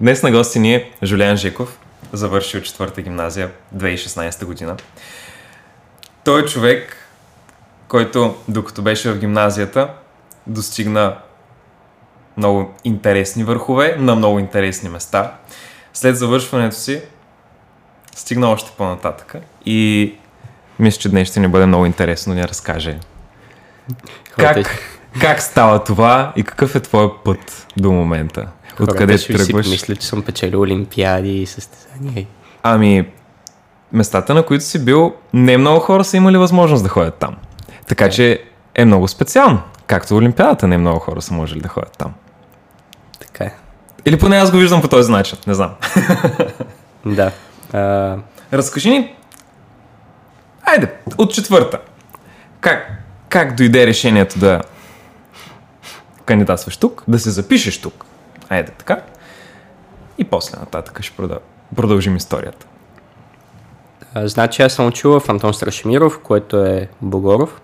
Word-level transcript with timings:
Днес 0.00 0.22
на 0.22 0.30
гости 0.30 0.58
ни 0.58 0.74
е 0.74 0.90
Жулиан 1.02 1.36
Жиков, 1.36 1.78
завършил 2.12 2.60
четвърта 2.60 3.02
гимназия 3.02 3.50
2016 3.76 4.44
година. 4.44 4.76
Той 6.24 6.42
е 6.42 6.46
човек, 6.46 6.96
който 7.88 8.36
докато 8.48 8.82
беше 8.82 9.12
в 9.12 9.18
гимназията, 9.18 9.88
достигна 10.46 11.16
много 12.36 12.74
интересни 12.84 13.44
върхове 13.44 13.96
на 13.98 14.16
много 14.16 14.38
интересни 14.38 14.88
места. 14.88 15.34
След 15.92 16.16
завършването 16.16 16.76
си 16.76 17.02
стигна 18.14 18.50
още 18.50 18.70
по-нататъка 18.76 19.40
и 19.66 20.14
мисля, 20.78 21.00
че 21.00 21.08
днес 21.08 21.28
ще 21.28 21.40
ни 21.40 21.48
бъде 21.48 21.66
много 21.66 21.86
интересно 21.86 22.34
да 22.34 22.40
ни 22.40 22.48
разкаже 22.48 22.98
как, 24.36 24.66
как 25.20 25.40
става 25.42 25.84
това 25.84 26.32
и 26.36 26.42
какъв 26.42 26.74
е 26.74 26.80
твой 26.80 27.22
път 27.24 27.66
до 27.76 27.92
момента? 27.92 28.48
Откъде 28.80 29.18
тръгваш? 29.18 29.68
Мисля, 29.68 29.96
че 29.96 30.06
съм 30.06 30.22
печелил 30.22 30.60
олимпиади 30.60 31.42
и 31.42 31.46
състезания. 31.46 32.26
Ами, 32.62 33.08
местата, 33.92 34.34
на 34.34 34.42
които 34.42 34.64
си 34.64 34.84
бил, 34.84 35.14
не 35.32 35.56
много 35.56 35.80
хора 35.80 36.04
са 36.04 36.16
имали 36.16 36.36
възможност 36.36 36.82
да 36.82 36.88
ходят 36.88 37.14
там. 37.14 37.36
Така 37.88 38.10
че 38.10 38.42
е 38.74 38.84
много 38.84 39.08
специално. 39.08 39.62
Както 39.86 40.16
Олимпиадата 40.16 40.68
не 40.68 40.78
много 40.78 40.98
хора 40.98 41.22
са 41.22 41.34
можели 41.34 41.60
да 41.60 41.68
ходят 41.68 41.96
там. 41.98 42.12
Така 43.20 43.44
е. 43.44 43.54
Или 44.06 44.18
поне 44.18 44.36
аз 44.36 44.50
го 44.50 44.56
виждам 44.56 44.82
по 44.82 44.88
този 44.88 45.12
начин, 45.12 45.38
не 45.46 45.54
знам. 45.54 45.74
да. 47.06 47.32
А... 47.72 48.16
Разкажи 48.52 48.90
ни, 48.90 49.14
айде, 50.62 50.92
от 51.18 51.34
четвърта. 51.34 51.78
Как, 52.60 52.90
как 53.28 53.54
дойде 53.54 53.86
решението 53.86 54.38
да 54.38 54.60
кандидатстваш 56.24 56.76
тук, 56.76 57.04
да 57.08 57.18
се 57.18 57.30
запишеш 57.30 57.80
тук? 57.80 58.04
Айде 58.52 58.72
така. 58.72 59.02
И 60.18 60.24
после 60.24 60.58
нататък 60.58 61.02
ще 61.02 61.16
продължим 61.76 62.16
историята. 62.16 62.66
Значи 64.16 64.62
аз 64.62 64.72
съм 64.72 64.86
учил 64.86 65.20
в 65.20 65.28
Антон 65.28 65.54
Страшимиров, 65.54 66.20
което 66.22 66.64
е 66.64 66.88
Богоров. 67.02 67.60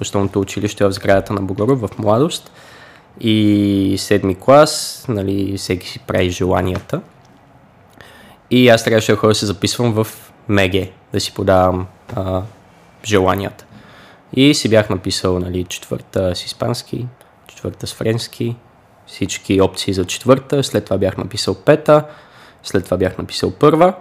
Основното 0.00 0.40
училище 0.40 0.84
в 0.84 0.92
сградата 0.92 1.32
на 1.32 1.40
Богоров 1.40 1.80
в 1.80 1.98
младост. 1.98 2.52
И 3.20 3.96
седми 3.98 4.34
клас, 4.34 5.04
нали, 5.08 5.56
всеки 5.58 5.88
си 5.88 5.98
прави 5.98 6.30
желанията. 6.30 7.00
И 8.50 8.68
аз 8.68 8.84
трябваше 8.84 9.12
да 9.12 9.18
ходя 9.18 9.30
да 9.30 9.34
се 9.34 9.46
записвам 9.46 9.92
в 9.92 10.32
МЕГЕ, 10.48 10.92
да 11.12 11.20
си 11.20 11.34
подавам 11.34 11.86
а, 12.14 12.42
желанията. 13.04 13.64
И 14.32 14.54
си 14.54 14.68
бях 14.68 14.90
написал 14.90 15.38
нали, 15.38 15.64
четвърта 15.64 16.36
с 16.36 16.44
испански, 16.44 17.06
четвърта 17.46 17.86
с 17.86 17.94
френски, 17.94 18.56
всички 19.06 19.60
опции 19.60 19.94
за 19.94 20.04
четвърта, 20.04 20.64
след 20.64 20.84
това 20.84 20.98
бях 20.98 21.16
написал 21.16 21.54
пета, 21.54 22.04
след 22.62 22.84
това 22.84 22.96
бях 22.96 23.18
написал 23.18 23.50
първа 23.50 23.94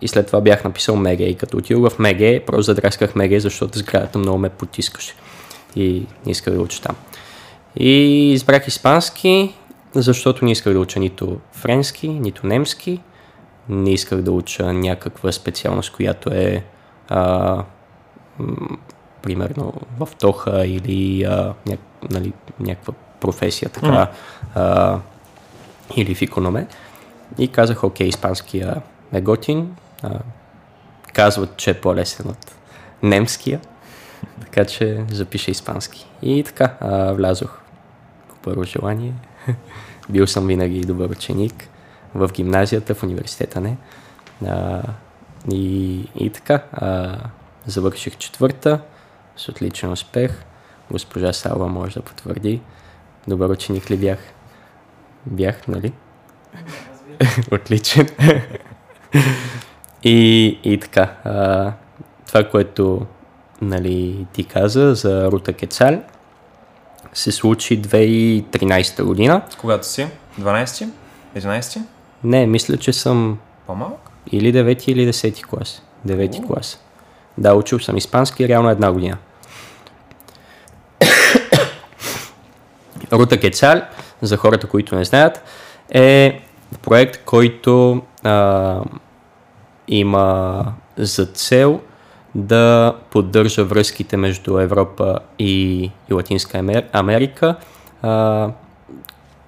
и 0.00 0.08
след 0.08 0.26
това 0.26 0.40
бях 0.40 0.64
написал 0.64 0.96
Меге. 0.96 1.24
И 1.24 1.34
като 1.34 1.56
отидох 1.56 1.92
в 1.92 1.98
Меге, 1.98 2.42
просто 2.46 2.62
задрасках 2.62 3.14
Меге, 3.14 3.40
защото 3.40 3.78
сградата 3.78 4.18
много 4.18 4.38
ме 4.38 4.48
потискаше 4.48 5.14
и 5.76 6.06
не 6.26 6.32
исках 6.32 6.54
да 6.54 6.60
уча 6.60 6.82
там. 6.82 6.96
И 7.76 8.32
избрах 8.32 8.68
испански, 8.68 9.54
защото 9.94 10.44
не 10.44 10.52
исках 10.52 10.72
да 10.72 10.80
уча 10.80 11.00
нито 11.00 11.40
френски, 11.52 12.08
нито 12.08 12.46
немски, 12.46 13.00
не 13.68 13.92
исках 13.92 14.22
да 14.22 14.32
уча 14.32 14.72
някаква 14.72 15.32
специалност, 15.32 15.92
която 15.92 16.30
е 16.32 16.64
а, 17.08 17.64
примерно 19.22 19.72
в 19.98 20.08
Тоха 20.18 20.66
или 20.66 21.24
а, 21.24 21.54
ня, 21.66 21.76
нали, 22.10 22.32
някаква 22.60 22.94
професия 23.20 23.68
така, 23.70 24.10
а, 24.54 24.98
или 25.96 26.14
в 26.14 26.22
икономе. 26.22 26.66
И 27.38 27.48
казах, 27.48 27.84
окей, 27.84 28.06
испанския 28.06 28.82
е 29.12 29.20
готин. 29.20 29.76
А, 30.02 30.18
казват, 31.12 31.56
че 31.56 31.70
е 31.70 31.80
по-лесен 31.80 32.30
от 32.30 32.54
немския, 33.02 33.60
така 34.40 34.64
че 34.64 35.04
запиша 35.10 35.50
испански. 35.50 36.06
И 36.22 36.44
така, 36.44 36.74
а, 36.80 37.12
влязох 37.12 37.60
по 38.28 38.34
първо 38.42 38.64
желание. 38.64 39.14
Бил 40.08 40.26
съм 40.26 40.46
винаги 40.46 40.80
добър 40.80 41.10
ученик 41.10 41.68
в 42.14 42.30
гимназията, 42.32 42.94
в 42.94 43.02
университета 43.02 43.60
не. 43.60 43.76
А, 44.46 44.82
и, 45.52 45.98
и 46.14 46.30
така, 46.30 46.62
а, 46.72 47.16
завърших 47.66 48.16
четвърта 48.16 48.80
с 49.36 49.48
отличен 49.48 49.92
успех. 49.92 50.44
Госпожа 50.90 51.32
Салва 51.32 51.68
може 51.68 51.94
да 51.94 52.02
потвърди. 52.02 52.60
Добър 53.28 53.50
ученик 53.50 53.90
ли 53.90 53.96
бях? 53.96 54.18
Бях, 55.26 55.68
нали? 55.68 55.92
Отличен. 57.52 58.08
и, 60.04 60.46
и 60.64 60.80
така. 60.80 61.16
А, 61.24 61.72
това, 62.26 62.44
което 62.44 63.06
нали, 63.62 64.26
ти 64.32 64.44
каза 64.44 64.94
за 64.94 65.30
Рута 65.30 65.52
Кецаль, 65.52 65.98
се 67.12 67.32
случи 67.32 67.82
2013 67.82 69.02
година. 69.02 69.42
Когато 69.60 69.86
си? 69.86 70.06
12? 70.40 70.88
11? 71.36 71.82
Не, 72.24 72.46
мисля, 72.46 72.76
че 72.76 72.92
съм... 72.92 73.38
По-малък? 73.66 74.10
Или 74.32 74.52
9 74.52 74.88
или 74.88 75.12
10 75.12 75.46
клас. 75.46 75.82
9 76.06 76.46
клас. 76.46 76.80
Да, 77.38 77.54
учил 77.54 77.78
съм 77.78 77.96
испански 77.96 78.48
реално 78.48 78.70
една 78.70 78.92
година. 78.92 79.16
Рута 83.12 83.40
Кецаль, 83.40 83.82
за 84.22 84.36
хората, 84.36 84.66
които 84.66 84.96
не 84.96 85.04
знаят, 85.04 85.42
е 85.90 86.40
проект, 86.82 87.24
който 87.24 88.02
а, 88.24 88.80
има 89.88 90.64
за 90.96 91.26
цел 91.26 91.80
да 92.34 92.94
поддържа 93.10 93.64
връзките 93.64 94.16
между 94.16 94.58
Европа 94.58 95.18
и, 95.38 95.82
и 96.10 96.14
Латинска 96.14 96.84
Америка, 96.92 97.56
а, 98.02 98.48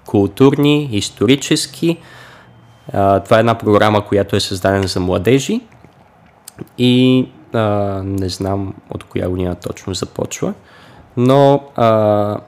културни, 0.06 0.88
исторически. 0.92 1.96
А, 2.92 3.20
това 3.20 3.36
е 3.36 3.40
една 3.40 3.58
програма, 3.58 4.06
която 4.06 4.36
е 4.36 4.40
създадена 4.40 4.86
за 4.86 5.00
младежи 5.00 5.60
и 6.78 7.26
а, 7.52 7.60
не 8.04 8.28
знам 8.28 8.74
от 8.90 9.04
коя 9.04 9.28
година 9.28 9.54
точно 9.54 9.94
започва, 9.94 10.54
но 11.16 11.62
а, 11.76 12.38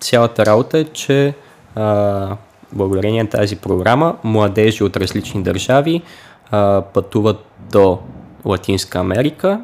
цялата 0.00 0.46
работа 0.46 0.78
е, 0.78 0.84
че 0.84 1.34
а, 1.74 2.36
благодарение 2.72 3.22
на 3.22 3.28
тази 3.28 3.56
програма 3.56 4.16
младежи 4.24 4.84
от 4.84 4.96
различни 4.96 5.42
държави 5.42 6.02
а, 6.50 6.82
пътуват 6.82 7.44
до 7.72 7.98
Латинска 8.44 8.98
Америка, 8.98 9.60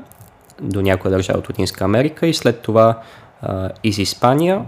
до 0.60 0.82
някоя 0.82 1.12
държава 1.12 1.38
от 1.38 1.48
Латинска 1.48 1.84
Америка 1.84 2.26
и 2.26 2.34
след 2.34 2.60
това 2.60 2.98
а, 3.42 3.70
из 3.84 3.98
Испания. 3.98 4.62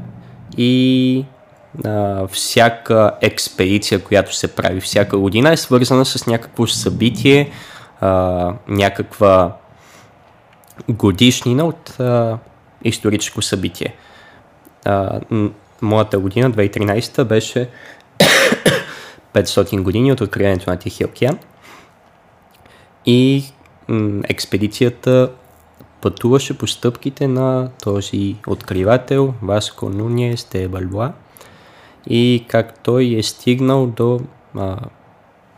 И 0.56 1.24
а, 1.84 2.26
всяка 2.26 3.12
експедиция, 3.20 4.04
която 4.04 4.34
се 4.34 4.54
прави 4.54 4.80
всяка 4.80 5.18
година 5.18 5.52
е 5.52 5.56
свързана 5.56 6.04
с 6.04 6.26
някакво 6.26 6.66
събитие, 6.66 7.50
а, 8.00 8.52
някаква 8.68 9.56
годишнина 10.88 11.64
от 11.64 12.00
а, 12.00 12.38
историческо 12.84 13.42
събитие 13.42 13.94
а, 14.86 15.20
моята 15.82 16.18
година, 16.18 16.50
2013, 16.50 17.24
беше 17.24 17.68
500 19.34 19.82
години 19.82 20.12
от 20.12 20.20
откриването 20.20 20.70
на 20.70 20.76
Тихия 20.76 21.06
океан. 21.06 21.38
И 23.06 23.44
м- 23.88 24.22
експедицията 24.28 25.30
пътуваше 26.00 26.58
по 26.58 26.66
стъпките 26.66 27.28
на 27.28 27.70
този 27.82 28.36
откривател 28.46 29.34
Васко 29.42 29.88
Нуньес 29.88 30.48
де 30.52 30.70
и 32.06 32.44
как 32.48 32.78
той 32.78 33.14
е 33.18 33.22
стигнал 33.22 33.86
до, 33.86 34.20
а, 34.56 34.76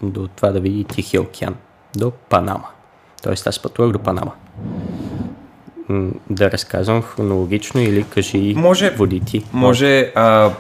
до 0.03 0.29
това 0.29 0.51
да 0.51 0.61
види 0.61 0.85
Тихия 0.85 1.23
океан, 1.23 1.57
до 1.97 2.11
Панама. 2.11 2.69
Тоест 3.23 3.47
аз 3.47 3.63
пътувах 3.63 3.93
до 3.93 3.99
Панама 3.99 4.33
да 6.31 6.51
разказвам 6.51 7.03
хронологично 7.03 7.81
или 7.81 8.05
кажи 8.05 8.55
може, 8.57 8.91
водити. 8.91 9.45
Може 9.53 10.13
а, 10.15 10.51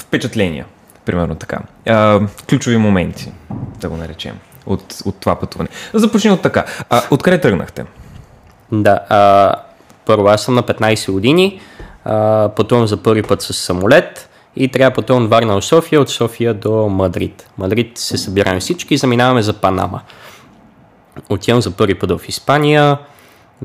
впечатления, 0.00 0.66
примерно 1.04 1.34
така. 1.34 1.58
А, 1.86 2.20
ключови 2.48 2.76
моменти, 2.76 3.32
да 3.80 3.88
го 3.88 3.96
наречем, 3.96 4.38
от, 4.66 5.02
от 5.04 5.16
това 5.20 5.36
пътуване. 5.36 5.68
Започни 5.94 6.30
от 6.30 6.42
така. 6.42 6.64
А, 6.90 7.02
откъде 7.10 7.40
тръгнахте? 7.40 7.84
Да, 8.72 9.00
а, 9.08 9.54
първо 10.06 10.26
аз 10.26 10.42
съм 10.42 10.54
на 10.54 10.62
15 10.62 11.12
години, 11.12 11.60
а, 12.04 12.48
пътувам 12.56 12.86
за 12.86 12.96
първи 12.96 13.22
път 13.22 13.42
с 13.42 13.54
самолет 13.54 14.28
и 14.56 14.68
трябва 14.68 14.94
пътувам 14.94 15.24
от 15.24 15.30
Варна 15.30 15.54
до 15.54 15.62
София, 15.62 16.00
от 16.00 16.10
София 16.10 16.54
до 16.54 16.88
Мадрид. 16.88 17.48
Мадрид 17.58 17.98
се 17.98 18.18
събираме 18.18 18.60
всички 18.60 18.94
и 18.94 18.98
заминаваме 18.98 19.42
за 19.42 19.52
Панама 19.52 20.00
отивам 21.28 21.60
за 21.60 21.70
първи 21.70 21.94
път 21.94 22.10
в 22.10 22.28
Испания, 22.28 22.98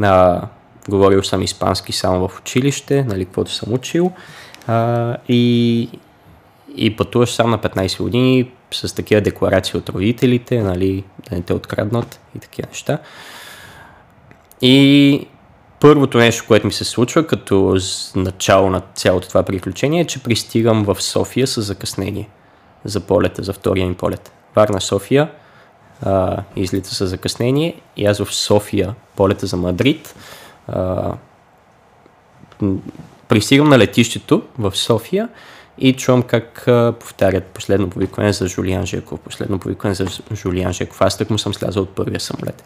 а, 0.02 0.42
говорил 0.90 1.24
съм 1.24 1.42
испански 1.42 1.92
само 1.94 2.28
в 2.28 2.40
училище, 2.40 3.04
нали, 3.04 3.26
каквото 3.26 3.52
съм 3.52 3.74
учил. 3.74 4.12
А, 4.68 5.18
и, 5.28 5.90
и 6.76 6.96
пътуваш 6.96 7.32
сам 7.32 7.50
на 7.50 7.60
15 7.60 8.04
години 8.04 8.52
с 8.72 8.96
такива 8.96 9.22
декларации 9.22 9.78
от 9.78 9.90
родителите, 9.90 10.62
нали, 10.62 11.04
да 11.30 11.36
не 11.36 11.42
те 11.42 11.54
откраднат 11.54 12.20
и 12.36 12.40
такива 12.40 12.68
неща. 12.68 12.98
И 14.62 15.28
първото 15.80 16.18
нещо, 16.18 16.46
което 16.48 16.68
ми 16.68 16.74
се 16.74 16.84
случва 16.84 17.28
като 17.28 17.78
начало 18.16 18.70
на 18.70 18.82
цялото 18.96 19.28
това 19.28 19.44
приключение 19.44 20.02
е, 20.02 20.08
че 20.08 20.24
пристигам 20.24 20.84
в 20.84 21.02
София 21.02 21.48
с 21.48 21.62
закъснение 21.62 22.30
за 22.86 23.00
полета, 23.00 23.44
за 23.44 23.54
втория 23.54 23.88
ми 23.88 23.96
полет. 23.96 24.32
Варна 24.56 24.82
София 24.82 25.32
а, 26.02 26.44
излита 26.56 26.96
с 26.96 27.08
закъснение 27.08 27.82
и 27.98 28.06
аз 28.06 28.24
в 28.24 28.36
София 28.36 28.96
полета 29.16 29.46
за 29.46 29.58
Мадрид 29.58 30.16
а, 30.68 31.12
пристигам 33.28 33.70
на 33.70 33.80
летището 33.80 34.42
в 34.58 34.78
София 34.78 35.30
и 35.78 35.94
чувам 35.94 36.24
как 36.24 36.68
а, 36.68 36.94
повтарят 37.00 37.46
последно 37.46 37.90
повикване 37.90 38.34
за 38.34 38.48
Жулиан 38.48 38.86
Жеков, 38.86 39.20
последно 39.20 39.60
повикване 39.60 39.96
за 39.96 40.08
Жулиан 40.36 40.74
Жеков. 40.74 41.02
Аз 41.02 41.18
так 41.18 41.30
му 41.30 41.38
съм 41.38 41.54
слязал 41.54 41.84
от 41.84 41.96
първия 41.96 42.20
самолет. 42.20 42.64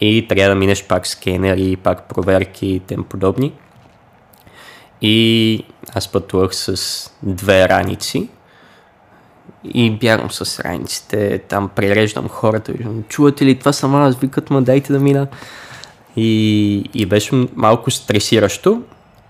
И 0.00 0.26
трябва 0.28 0.48
да 0.48 0.54
минеш 0.54 0.84
пак 0.84 1.06
скенери, 1.06 1.76
пак 1.76 2.08
проверки 2.08 2.66
и 2.66 2.80
тем 2.80 3.04
подобни. 3.04 3.52
И 5.02 5.64
аз 5.94 6.08
пътувах 6.08 6.54
с 6.54 7.10
две 7.22 7.68
раници 7.68 8.28
и 9.64 9.90
бягам 9.90 10.30
с 10.30 10.60
раниците, 10.60 11.38
там 11.48 11.68
пререждам 11.68 12.28
хората, 12.28 12.72
виждам, 12.72 13.04
чувате 13.08 13.44
ли, 13.44 13.58
това 13.58 13.72
сама 13.72 14.08
аз, 14.08 14.16
викат 14.16 14.50
ма, 14.50 14.62
дайте 14.62 14.92
да 14.92 14.98
мина. 14.98 15.26
И, 16.16 16.90
и 16.94 17.06
беше 17.06 17.48
малко 17.56 17.90
стресиращо. 17.90 18.82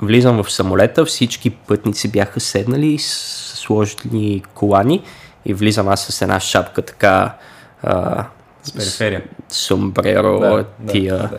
Влизам 0.03 0.43
в 0.43 0.53
самолета, 0.53 1.05
всички 1.05 1.51
пътници 1.51 2.09
бяха 2.09 2.41
седнали, 2.41 2.99
сложили 2.99 4.43
колани 4.55 5.03
и 5.45 5.55
влизам 5.55 5.89
аз 5.89 6.05
с 6.05 6.23
една 6.23 6.41
шапка 6.41 6.83
така 6.83 7.35
а, 7.83 8.25
с 8.63 8.73
периферия. 8.73 9.23
Сомбреро, 9.49 10.41
да, 10.41 10.93
тия 10.93 11.17
да, 11.17 11.23
да. 11.23 11.39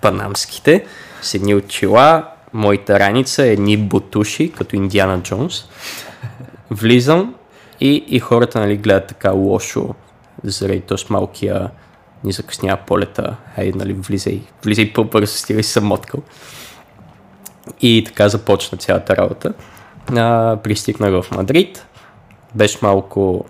панамските, 0.00 0.84
с 1.22 1.34
едни 1.34 1.54
очила, 1.54 2.24
моята 2.52 3.00
раница, 3.00 3.46
едни 3.46 3.76
бутуши, 3.76 4.52
като 4.52 4.76
Индиана 4.76 5.22
Джонс. 5.22 5.64
Влизам 6.70 7.34
и, 7.80 8.04
и 8.08 8.20
хората 8.20 8.60
нали, 8.60 8.76
гледат 8.76 9.06
така 9.06 9.30
лошо, 9.30 9.94
заради 10.44 10.80
този 10.80 11.04
малкия 11.10 11.70
ни 12.24 12.32
закъснява 12.32 12.78
полета, 12.86 13.36
хайде, 13.54 13.78
нали, 13.78 13.92
влизай, 13.92 14.42
влизай 14.64 14.92
по-бързо, 14.92 15.38
стига 15.38 15.62
си 15.62 15.70
съм 15.70 15.84
моткал. 15.84 16.22
И 17.80 18.04
така 18.06 18.28
започна 18.28 18.78
цялата 18.78 19.16
работа. 19.16 19.52
А, 20.16 20.56
пристигнах 20.56 21.22
в 21.22 21.30
Мадрид, 21.30 21.86
беше 22.54 22.78
малко 22.82 23.44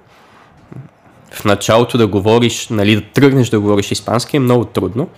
в 1.32 1.44
началото 1.44 1.98
да 1.98 2.06
говориш, 2.06 2.68
нали, 2.68 2.96
да 2.96 3.02
тръгнеш 3.12 3.48
да 3.48 3.60
говориш 3.60 3.90
испански 3.90 4.36
е 4.36 4.40
много 4.40 4.64
трудно. 4.64 5.08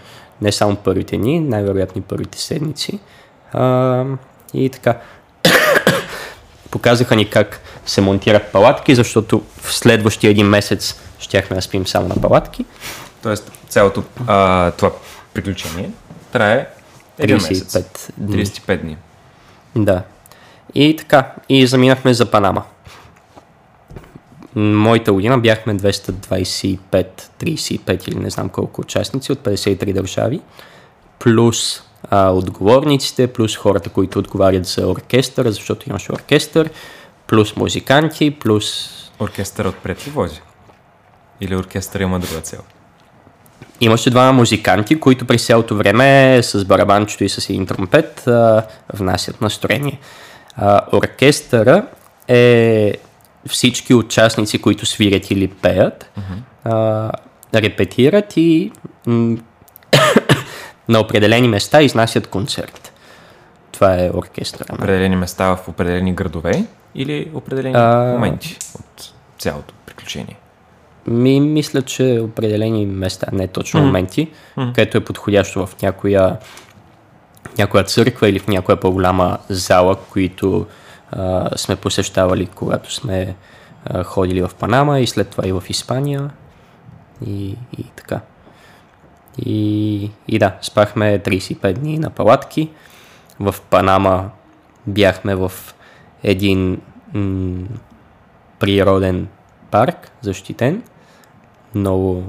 Не 0.40 0.52
само 0.52 0.76
първите 0.76 1.16
дни, 1.16 1.40
най-вероятно 1.40 1.98
и 1.98 2.04
първите 2.04 2.38
седмици. 2.38 3.00
А, 3.52 4.04
и 4.54 4.70
така. 4.70 5.00
Показаха 6.72 7.16
ни 7.16 7.30
как 7.30 7.60
се 7.86 8.00
монтират 8.00 8.52
палатки, 8.52 8.94
защото 8.94 9.42
в 9.60 9.74
следващия 9.74 10.30
един 10.30 10.46
месец 10.46 11.00
щяхме 11.18 11.56
да 11.56 11.62
спим 11.62 11.86
само 11.86 12.08
на 12.08 12.14
палатки. 12.14 12.64
Тоест, 13.22 13.52
цялото 13.68 14.02
а, 14.26 14.70
това 14.70 14.90
приключение 15.34 15.90
трае 16.32 16.68
един 17.18 17.38
35 17.38 17.50
месец. 17.50 18.10
Дни. 18.18 18.46
35 18.46 18.80
дни. 18.80 18.96
Да. 19.76 20.02
И 20.74 20.96
така, 20.96 21.32
и 21.48 21.66
заминахме 21.66 22.14
за 22.14 22.30
Панама. 22.30 22.62
Моята 24.54 25.12
година 25.12 25.38
бяхме 25.38 25.76
225-35 25.76 28.08
или 28.08 28.18
не 28.18 28.30
знам 28.30 28.48
колко 28.48 28.80
участници 28.80 29.32
от 29.32 29.38
53 29.38 29.92
държави, 29.92 30.40
плюс 31.18 31.82
а, 32.10 32.30
отговорниците, 32.30 33.26
плюс 33.26 33.56
хората, 33.56 33.90
които 33.90 34.18
отговарят 34.18 34.66
за 34.66 34.88
оркестъра, 34.88 35.52
защото 35.52 35.90
имаше 35.90 36.12
оркестър, 36.12 36.70
плюс 37.26 37.56
музиканти, 37.56 38.30
плюс... 38.30 38.88
Оркестър 39.20 39.64
отпред 39.64 40.06
ли 40.06 40.10
вози? 40.10 40.40
Или 41.40 41.56
оркестър 41.56 42.00
има 42.00 42.20
друга 42.20 42.40
цел? 42.40 42.60
Имаше 43.80 44.10
двама 44.10 44.32
музиканти, 44.32 45.00
които 45.00 45.26
през 45.26 45.46
цялото 45.46 45.76
време 45.76 46.40
с 46.42 46.64
барабанчето 46.64 47.24
и 47.24 47.28
с 47.28 47.50
един 47.50 47.66
тромпет 47.66 48.26
а, 48.26 48.66
внасят 48.94 49.40
настроение. 49.40 49.98
А, 50.56 50.80
оркестъра 50.92 51.86
е 52.28 52.94
всички 53.48 53.94
участници, 53.94 54.62
които 54.62 54.86
свирят 54.86 55.30
или 55.30 55.48
пеят, 55.48 56.10
uh-huh. 56.18 56.72
а, 57.54 57.60
репетират 57.60 58.36
и 58.36 58.72
м- 59.06 59.36
на 60.88 61.00
определени 61.00 61.48
места 61.48 61.82
изнасят 61.82 62.26
концерт. 62.26 62.92
Това 63.72 63.94
е 63.94 64.10
оркестъра. 64.14 64.74
Определени 64.74 65.16
места 65.16 65.56
в 65.56 65.68
определени 65.68 66.12
градове 66.12 66.64
или 66.94 67.30
определени 67.34 67.74
а... 67.76 68.12
моменти 68.12 68.58
от 68.78 69.12
цялото 69.38 69.74
приключение? 69.86 70.36
Ми, 71.06 71.40
мисля, 71.40 71.82
че 71.82 72.20
определени 72.22 72.86
места, 72.86 73.26
не 73.32 73.48
точно 73.48 73.80
mm-hmm. 73.80 73.84
моменти, 73.84 74.30
mm-hmm. 74.56 74.74
където 74.74 74.98
е 74.98 75.04
подходящо 75.04 75.66
в 75.66 75.82
някоя, 75.82 76.36
някоя 77.58 77.84
църква 77.84 78.28
или 78.28 78.38
в 78.38 78.48
някоя 78.48 78.80
по-голяма 78.80 79.38
зала, 79.48 79.96
които 80.10 80.66
а, 81.10 81.50
сме 81.58 81.76
посещавали, 81.76 82.46
когато 82.46 82.94
сме 82.94 83.34
а, 83.84 84.02
ходили 84.02 84.42
в 84.42 84.50
Панама 84.58 85.00
и 85.00 85.06
след 85.06 85.28
това 85.28 85.48
и 85.48 85.52
в 85.52 85.62
Испания 85.68 86.30
и, 87.26 87.56
и 87.78 87.84
така. 87.96 88.20
И, 89.38 90.10
и 90.28 90.38
да, 90.38 90.56
спахме 90.62 91.18
35 91.18 91.72
дни 91.72 91.98
на 91.98 92.10
палатки. 92.10 92.70
В 93.40 93.54
Панама 93.70 94.30
бяхме 94.86 95.34
в 95.34 95.52
един 96.22 96.80
м- 97.14 97.66
природен 98.58 99.28
парк, 99.70 100.10
защитен. 100.20 100.82
Много, 101.74 102.24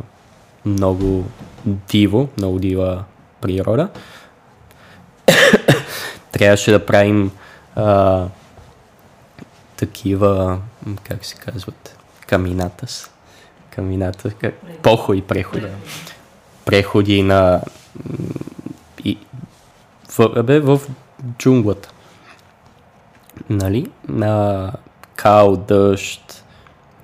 много 0.65 1.25
диво, 1.65 2.29
много 2.37 2.59
дива 2.59 3.03
природа. 3.41 3.89
Трябваше 6.31 6.71
да 6.71 6.85
правим 6.85 7.31
а, 7.75 8.25
такива, 9.75 10.59
как 11.03 11.25
се 11.25 11.35
казват, 11.35 11.97
камината 12.27 12.87
с 12.87 13.13
камината, 13.75 14.31
как, 14.31 14.53
походи, 14.81 15.21
преходи. 15.21 15.67
Преходи 16.65 17.23
на 17.23 17.61
и, 19.05 19.17
в, 20.17 20.43
бе, 20.43 20.59
в 20.59 20.81
джунглата. 21.37 21.89
Нали? 23.49 23.87
На 24.09 24.71
као, 25.15 25.57
дъжд, 25.57 26.43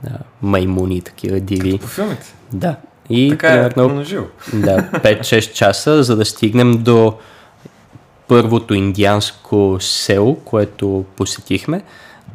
на 0.04 0.20
маймуни, 0.42 1.02
такива 1.02 1.40
диви. 1.40 1.78
По 1.78 1.88
филмите? 1.88 2.34
Да. 2.54 2.76
И 3.10 3.30
така 3.30 3.54
е, 3.54 3.70
примерно, 3.70 4.02
е 4.02 4.06
Да, 4.54 4.78
5-6 4.92 5.54
часа, 5.54 6.04
за 6.04 6.16
да 6.16 6.26
стигнем 6.26 6.84
до 6.84 7.14
първото 8.28 8.74
индианско 8.74 9.78
село, 9.80 10.36
което 10.36 11.06
посетихме. 11.16 11.84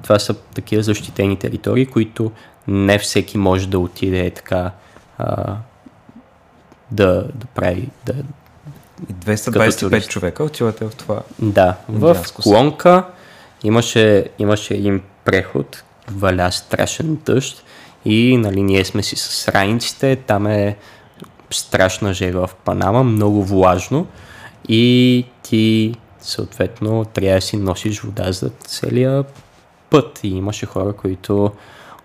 Това 0.02 0.19
са 0.19 0.35
такива 0.35 0.83
защитени 0.83 1.37
територии, 1.37 1.87
които 1.87 2.33
не 2.69 2.99
всеки 2.99 3.38
може 3.38 3.69
да 3.69 3.78
отиде 3.78 4.31
така 4.31 4.71
а, 5.19 5.57
да, 6.90 7.22
да 7.34 7.46
прави. 7.54 7.88
Да, 8.06 8.14
225 9.12 10.08
човека 10.08 10.44
отивате 10.44 10.84
в 10.84 10.94
това. 10.94 11.22
Да, 11.38 11.76
в 11.88 12.16
Колонка 12.34 13.04
имаше, 13.64 14.26
имаше 14.38 14.74
един 14.74 15.02
преход, 15.24 15.84
валя 16.10 16.52
страшен 16.52 17.18
дъжд 17.26 17.64
и 18.04 18.36
нали, 18.36 18.62
ние 18.62 18.84
сме 18.84 19.02
си 19.02 19.16
с 19.16 19.48
раниците, 19.48 20.16
там 20.16 20.46
е 20.46 20.76
страшна 21.50 22.14
жега 22.14 22.46
в 22.46 22.50
Панама, 22.64 23.02
много 23.02 23.44
влажно 23.44 24.06
и 24.68 25.26
ти 25.42 25.94
съответно 26.20 27.04
трябва 27.04 27.34
да 27.34 27.40
си 27.40 27.56
носиш 27.56 28.00
вода 28.00 28.32
за 28.32 28.50
целия 28.66 29.24
път 29.90 30.20
и 30.22 30.28
имаше 30.28 30.66
хора, 30.66 30.92
които 30.92 31.52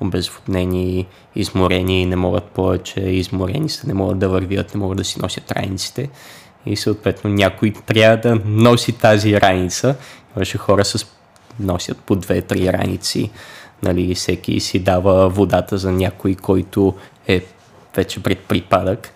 обезводнени, 0.02 1.08
изморени, 1.36 2.06
не 2.06 2.16
могат 2.16 2.44
повече, 2.44 3.00
изморени 3.00 3.70
са, 3.70 3.88
не 3.88 3.94
могат 3.94 4.20
да 4.20 4.30
вървят, 4.30 4.74
не 4.76 4.80
могат 4.80 4.98
да 4.98 5.04
си 5.04 5.22
носят 5.22 5.52
раниците 5.52 6.10
и 6.66 6.76
съответно 6.76 7.30
някой 7.30 7.74
трябва 7.86 8.18
да 8.18 8.42
носи 8.46 8.92
тази 8.92 9.42
раница. 9.42 9.96
Имаше 10.36 10.58
хора 10.58 10.86
с 10.86 11.06
носят 11.60 11.98
по 11.98 12.16
две-три 12.16 12.74
раници, 12.74 13.30
нали, 13.84 14.16
всеки 14.16 14.60
си 14.60 14.80
дава 14.80 15.30
водата 15.30 15.78
за 15.78 15.92
някой, 15.92 16.36
който 16.36 16.96
е 17.28 17.46
вече 17.96 18.24
пред 18.24 18.40
припадък 18.40 19.14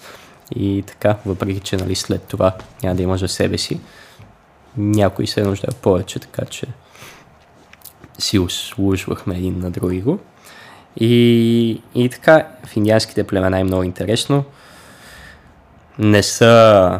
и 0.55 0.83
така, 0.87 1.17
въпреки 1.25 1.59
че 1.59 1.77
нали, 1.77 1.95
след 1.95 2.21
това 2.23 2.55
няма 2.83 2.95
да 2.95 3.03
има 3.03 3.17
за 3.17 3.27
себе 3.27 3.57
си, 3.57 3.79
някой 4.77 5.27
се 5.27 5.43
нуждае 5.43 5.75
повече, 5.81 6.19
така 6.19 6.45
че 6.45 6.67
си 8.19 8.39
услужвахме 8.39 9.35
един 9.35 9.59
на 9.59 9.71
други 9.71 10.01
го. 10.01 10.19
И, 10.97 11.81
и 11.95 12.09
така, 12.09 12.47
в 12.65 12.75
индианските 12.75 13.23
племена 13.23 13.59
е 13.59 13.63
много 13.63 13.83
интересно. 13.83 14.43
Не 15.99 16.23
са... 16.23 16.99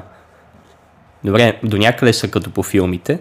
Добре, 1.24 1.60
до 1.64 1.78
някъде 1.78 2.14
са 2.14 2.28
като 2.28 2.52
по 2.52 2.64
филмите. 2.64 3.20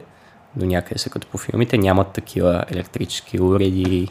До 0.57 0.67
някъде 0.67 0.99
са 0.99 1.11
като 1.11 1.27
по 1.27 1.39
филмите. 1.39 1.79
Нямат 1.79 2.13
такива 2.13 2.65
електрически 2.71 3.41
уреди, 3.41 4.09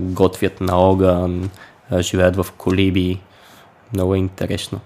готвят 0.00 0.60
на 0.60 0.76
огън, 0.76 1.50
живеят 1.98 2.36
в 2.36 2.46
колиби. 2.56 3.20
Много 3.92 4.14
е 4.14 4.18
интересно. 4.18 4.80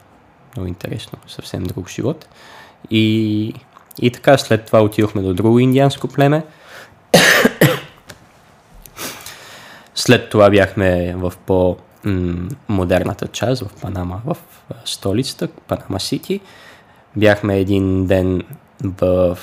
Много 0.57 0.69
интересно. 0.69 1.19
Съвсем 1.26 1.64
друг 1.64 1.90
живот. 1.90 2.28
И, 2.90 3.55
и 4.02 4.11
така, 4.11 4.38
след 4.38 4.66
това 4.66 4.83
отидохме 4.83 5.23
до 5.23 5.35
друго 5.35 5.59
индианско 5.59 6.09
племе. 6.09 6.43
След 10.06 10.28
това 10.28 10.50
бяхме 10.50 11.14
в 11.16 11.32
по-модерната 11.46 13.28
част, 13.28 13.62
в 13.62 13.80
Панама, 13.82 14.20
в 14.25 14.36
столицата, 14.84 15.48
Панама 15.68 16.00
Сити. 16.00 16.40
Бяхме 17.16 17.58
един 17.58 18.06
ден 18.06 18.42
в, 18.84 19.38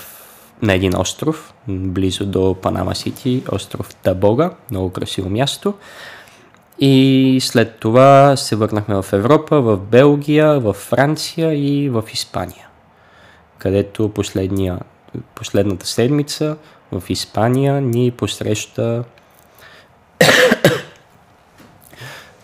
на 0.62 0.74
един 0.74 0.98
остров, 0.98 1.54
близо 1.68 2.26
до 2.26 2.56
Панама 2.62 2.96
Сити, 2.96 3.44
остров 3.52 3.96
Табога, 3.96 4.52
много 4.72 4.90
красиво 4.90 5.30
място. 5.30 5.74
И 6.80 7.38
след 7.42 7.80
това 7.80 8.36
се 8.36 8.56
върнахме 8.56 9.02
в 9.02 9.14
Европа, 9.14 9.62
в 9.62 9.78
Белгия, 9.78 10.60
в 10.60 10.74
Франция 10.74 11.54
и 11.54 11.90
в 11.90 12.04
Испания, 12.14 12.68
където 13.58 14.10
последния, 14.10 14.80
последната 15.36 15.88
седмица 15.88 16.58
в 16.92 17.04
Испания 17.10 17.82
ни 17.82 18.12
посреща 18.12 19.04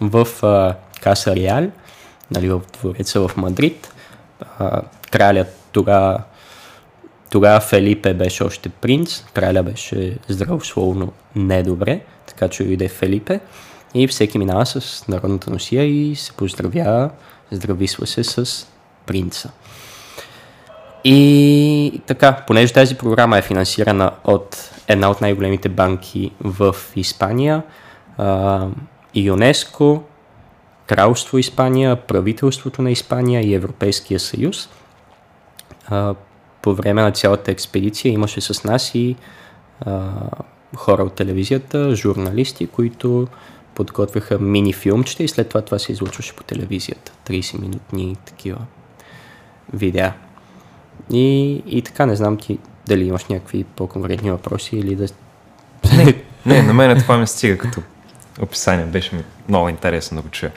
в 0.02 0.28
а, 0.44 0.76
Каса 1.02 1.36
Реал, 1.36 1.68
нали, 2.32 2.50
в 2.50 2.62
двореца 2.80 3.28
в 3.28 3.38
Мадрид. 3.38 3.94
А, 4.60 4.82
кралят 5.12 5.48
тогава 5.72 6.24
тогава 7.30 7.60
Фелипе 7.60 8.14
беше 8.14 8.44
още 8.44 8.70
принц, 8.70 9.24
краля 9.34 9.64
беше 9.64 10.18
здравословно 10.28 11.14
недобре, 11.36 12.02
така 12.28 12.48
че 12.48 12.64
дойде 12.64 12.88
Фелипе 12.88 13.40
и 13.94 14.08
всеки 14.08 14.38
минава 14.38 14.66
с 14.66 15.08
народната 15.08 15.52
носия 15.52 15.84
и 15.84 16.16
се 16.16 16.32
поздравява, 16.32 17.10
здрависва 17.52 18.08
се 18.08 18.24
с 18.24 18.68
принца. 19.06 19.52
И 21.04 22.02
така, 22.06 22.44
понеже 22.48 22.74
тази 22.74 22.96
програма 22.96 23.38
е 23.38 23.42
финансирана 23.42 24.12
от 24.24 24.72
една 24.88 25.10
от 25.10 25.22
най-големите 25.22 25.70
банки 25.70 26.32
в 26.40 26.76
Испания, 26.96 27.64
ЮНЕСКО, 29.16 30.04
Кралство 30.88 31.38
Испания, 31.38 31.96
правителството 31.96 32.82
на 32.82 32.92
Испания 32.92 33.42
и 33.42 33.54
Европейския 33.54 34.20
съюз. 34.20 34.70
По 36.62 36.76
време 36.76 37.02
на 37.02 37.12
цялата 37.12 37.52
експедиция 37.52 38.12
имаше 38.12 38.42
с 38.42 38.64
нас 38.64 38.96
и 38.96 39.16
хора 40.76 41.04
от 41.04 41.14
телевизията, 41.14 41.96
журналисти, 41.96 42.68
които 42.68 43.28
подготвяха 43.76 44.40
мини 44.40 44.74
филмчета 44.74 45.24
и 45.24 45.28
след 45.28 45.50
това 45.50 45.62
това 45.62 45.80
се 45.80 45.92
излучваше 45.92 46.36
по 46.36 46.44
телевизията. 46.44 47.12
30 47.28 47.62
минутни 47.62 48.18
такива 48.26 48.60
видеа. 49.74 50.14
И, 51.12 51.52
и 51.68 51.82
така, 51.82 52.06
не 52.06 52.16
знам 52.16 52.38
ти 52.38 52.60
дали 52.88 53.06
имаш 53.06 53.26
някакви 53.26 53.64
по-конкретни 53.64 54.32
въпроси 54.32 54.76
или 54.76 54.96
да... 54.96 55.08
Не, 55.98 56.24
не 56.46 56.62
на 56.62 56.74
мен 56.74 57.02
това 57.02 57.18
ми 57.18 57.28
стига 57.28 57.58
като 57.58 57.82
описание. 58.42 58.86
Беше 58.86 59.16
ми 59.16 59.24
много 59.50 59.70
интересно 59.70 60.18
да 60.18 60.22
го 60.22 60.30
чуя. 60.30 60.52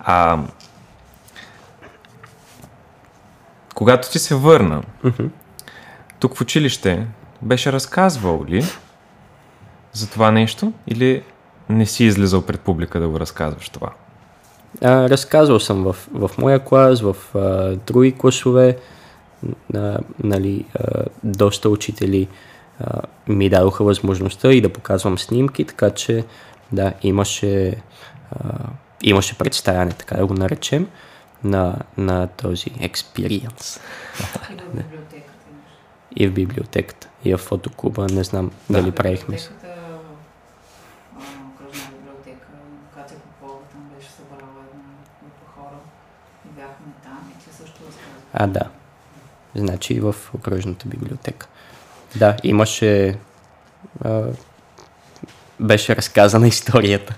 А, 0.00 0.38
когато 3.74 4.10
ти 4.10 4.18
се 4.18 4.34
върна, 4.34 4.82
тук 6.18 6.36
в 6.36 6.40
училище, 6.40 7.06
беше 7.42 7.72
разказвал 7.72 8.44
ли 8.48 8.64
за 9.92 10.10
това 10.10 10.30
нещо 10.30 10.72
или 10.86 11.22
не 11.68 11.86
си 11.86 12.04
излизал 12.04 12.42
пред 12.42 12.60
публика 12.60 13.00
да 13.00 13.08
го 13.08 13.20
разказваш 13.20 13.68
това? 13.68 13.90
А, 14.82 15.08
разказвал 15.08 15.60
съм 15.60 15.84
в, 15.84 15.96
в 16.12 16.30
моя 16.38 16.64
клас, 16.64 17.00
в 17.00 17.16
а, 17.34 17.76
други 17.86 18.12
класове. 18.12 18.76
А, 19.74 19.98
нали, 20.24 20.64
а, 20.74 21.04
доста 21.24 21.68
учители 21.68 22.28
а, 22.80 23.00
ми 23.28 23.48
дадоха 23.48 23.84
възможността 23.84 24.52
и 24.52 24.60
да 24.60 24.68
показвам 24.68 25.18
снимки, 25.18 25.64
така 25.64 25.90
че 25.90 26.24
да, 26.72 26.92
имаше, 27.02 27.76
а, 28.30 28.54
имаше 29.02 29.38
представяне, 29.38 29.92
така 29.92 30.16
да 30.16 30.26
го 30.26 30.34
наречем, 30.34 30.88
на, 31.44 31.76
на 31.96 32.26
този 32.26 32.70
експириенс. 32.80 33.80
И 36.16 36.28
в 36.28 36.32
библиотеката. 36.32 37.08
И 37.24 37.34
в 37.34 37.38
фотоклуба, 37.38 38.06
не 38.06 38.24
знам 38.24 38.50
да, 38.70 38.80
дали 38.80 38.92
правихме. 38.92 39.38
А, 48.32 48.46
да. 48.46 48.70
Значи 49.54 49.94
и 49.94 50.00
в 50.00 50.14
окръжната 50.34 50.88
библиотека. 50.88 51.46
Да, 52.16 52.36
имаше... 52.42 53.18
А, 54.04 54.22
беше 55.60 55.96
разказана 55.96 56.48
историята. 56.48 57.14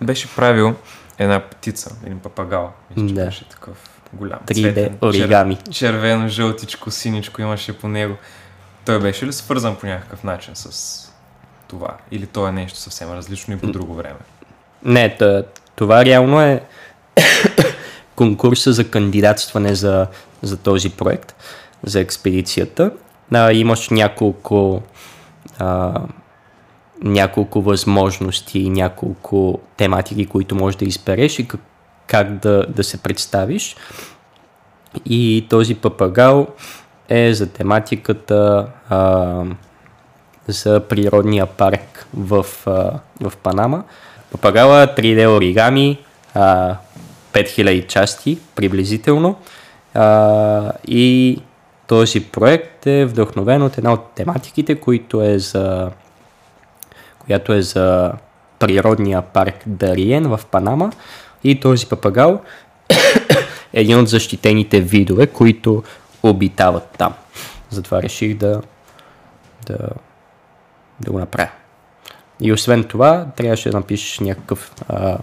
Беше 0.00 0.34
правил 0.36 0.74
една 1.18 1.40
птица, 1.40 1.96
един 2.06 2.18
папагал. 2.18 2.72
Мисля, 2.96 3.14
да. 3.14 3.24
беше 3.24 3.48
такъв 3.48 3.90
голям. 4.12 4.38
3D 4.46 4.60
цветен, 4.60 4.98
оригами. 5.02 5.56
Чер, 5.56 5.72
червено, 5.72 6.28
жълтичко, 6.28 6.90
синичко 6.90 7.42
имаше 7.42 7.78
по 7.78 7.88
него. 7.88 8.16
Той 8.84 9.00
беше 9.00 9.26
ли 9.26 9.32
свързан 9.32 9.76
по 9.76 9.86
някакъв 9.86 10.24
начин 10.24 10.56
с 10.56 11.00
това? 11.68 11.96
Или 12.10 12.26
то 12.26 12.48
е 12.48 12.52
нещо 12.52 12.78
съвсем 12.78 13.12
различно 13.12 13.54
и 13.54 13.58
по 13.58 13.66
друго 13.66 13.94
време? 13.94 14.18
Не, 14.84 15.16
това 15.76 16.04
реално 16.04 16.40
е 16.40 16.62
конкурса 18.16 18.72
за 18.72 18.90
кандидатстване 18.90 19.74
за, 19.74 20.06
за 20.42 20.56
този 20.56 20.90
проект, 20.90 21.34
за 21.82 22.00
експедицията. 22.00 22.90
А, 23.32 23.52
имаш 23.52 23.88
няколко 23.88 24.82
а, 25.58 26.00
няколко 27.04 27.62
възможности, 27.62 28.70
няколко 28.70 29.58
тематики, 29.76 30.26
които 30.26 30.54
можеш 30.54 30.76
да 30.76 30.84
избереш 30.84 31.38
и 31.38 31.48
как, 31.48 31.60
как 32.06 32.38
да, 32.38 32.66
да 32.68 32.84
се 32.84 33.02
представиш. 33.02 33.76
И 35.06 35.46
този 35.50 35.74
папагал 35.74 36.46
е 37.08 37.34
за 37.34 37.52
тематиката 37.52 38.66
а, 38.88 39.42
за 40.48 40.80
природния 40.80 41.46
парк 41.46 42.06
в, 42.14 42.46
а, 42.66 43.00
в 43.20 43.36
Панама. 43.42 43.84
Папагала 44.32 44.86
3D 44.86 45.36
оригами, 45.36 45.98
а, 46.34 46.76
5000 47.32 47.86
части 47.86 48.38
приблизително. 48.54 49.36
А, 49.94 50.72
и 50.86 51.38
този 51.86 52.20
проект 52.20 52.86
е 52.86 53.04
вдъхновен 53.04 53.62
от 53.62 53.78
една 53.78 53.92
от 53.92 54.10
тематиките, 54.14 54.74
които 54.74 55.22
е 55.22 55.38
за 55.38 55.90
която 57.26 57.52
е 57.52 57.62
за 57.62 58.12
природния 58.58 59.22
парк 59.22 59.54
Дариен 59.66 60.28
в 60.28 60.40
Панама 60.50 60.92
и 61.44 61.60
този 61.60 61.86
папагал 61.86 62.40
е 63.72 63.80
един 63.80 63.98
от 63.98 64.08
защитените 64.08 64.80
видове, 64.80 65.26
които 65.26 65.82
обитават 66.22 66.88
там. 66.98 67.14
Затова 67.70 68.02
реших 68.02 68.36
да, 68.36 68.62
да, 69.66 69.78
да 71.00 71.12
го 71.12 71.18
направя. 71.18 71.50
И 72.40 72.52
освен 72.52 72.84
това, 72.84 73.26
трябваше 73.36 73.70
да 73.70 73.76
напишеш 73.76 74.20
някакъв 74.20 74.72
а, 74.88 75.18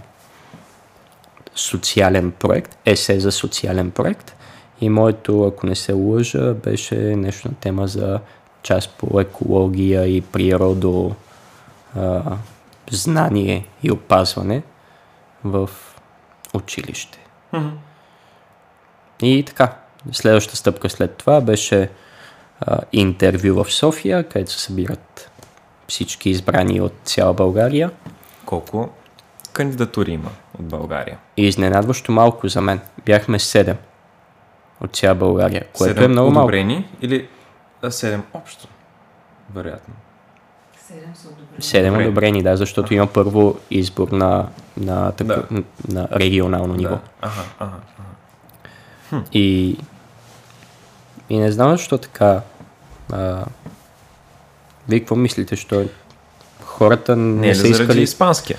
социален 1.55 2.31
проект, 2.31 2.77
есе 2.85 3.19
за 3.19 3.31
социален 3.31 3.91
проект. 3.91 4.35
И 4.81 4.89
моето, 4.89 5.43
ако 5.43 5.67
не 5.67 5.75
се 5.75 5.93
лъжа, 5.93 6.53
беше 6.53 6.95
нещо 6.95 7.47
на 7.47 7.53
тема 7.53 7.87
за 7.87 8.19
част 8.63 8.89
по 8.97 9.19
екология 9.19 10.07
и 10.07 10.21
природо, 10.21 11.15
а, 11.95 12.37
знание 12.91 13.65
и 13.83 13.91
опазване 13.91 14.63
в 15.43 15.69
училище. 16.53 17.19
Mm-hmm. 17.53 17.71
И 19.21 19.43
така, 19.43 19.77
следващата 20.11 20.57
стъпка 20.57 20.89
след 20.89 21.15
това 21.15 21.41
беше 21.41 21.89
а, 22.61 22.79
интервю 22.91 23.63
в 23.63 23.73
София, 23.73 24.29
където 24.29 24.51
се 24.51 24.59
събират 24.59 25.31
всички 25.87 26.29
избрани 26.29 26.81
от 26.81 26.93
цяла 27.03 27.33
България. 27.33 27.91
Колко 28.45 28.89
кандидатури 29.53 30.11
има 30.11 30.29
от 30.59 30.65
България? 30.65 31.17
И 31.37 31.47
изненадващо 31.47 32.11
малко 32.11 32.47
за 32.47 32.61
мен. 32.61 32.79
Бяхме 33.05 33.39
7 33.39 33.75
от 34.81 34.95
цяла 34.95 35.15
България, 35.15 35.65
което 35.73 36.01
7 36.01 36.05
е 36.05 36.07
много 36.07 36.31
малко. 36.31 36.51
или 37.01 37.27
7 37.83 38.21
общо? 38.33 38.67
Вероятно. 39.53 39.93
Седем 40.87 41.11
са 41.15 41.27
одобрени. 41.27 42.03
Одобрени, 42.03 42.43
да, 42.43 42.57
защото 42.57 42.93
има 42.93 43.07
първо 43.07 43.59
избор 43.71 44.07
на, 44.07 44.47
на, 44.77 45.11
тако, 45.11 45.27
Да. 45.27 45.43
на, 45.51 45.63
на 45.89 46.07
регионално 46.11 46.73
ниво. 46.73 46.89
Да. 46.91 47.01
Ага, 47.21 47.43
ага, 47.59 47.75
ага. 49.11 49.23
И, 49.33 49.77
и 51.29 51.37
не 51.37 51.51
знам 51.51 51.71
защо 51.71 51.97
така. 51.97 52.41
А, 53.11 53.45
вие 54.89 54.99
какво 54.99 55.15
мислите, 55.15 55.55
що 55.55 55.85
хората 56.63 57.15
не, 57.15 57.47
Не 57.47 57.55
са 57.55 57.61
заради 57.61 57.71
искали... 57.73 58.01
испанския, 58.01 58.57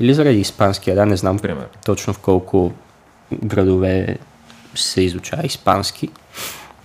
Или 0.00 0.14
заради 0.14 0.38
испанския, 0.38 0.96
да, 0.96 1.06
не 1.06 1.16
знам 1.16 1.38
пример. 1.38 1.68
точно 1.84 2.12
в 2.12 2.18
колко 2.18 2.72
градове 3.34 4.18
се 4.74 5.02
изучава 5.02 5.46
испански 5.46 6.08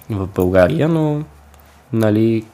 в 0.09 0.27
България, 0.27 0.89
но 0.89 1.23
нали, 1.93 2.45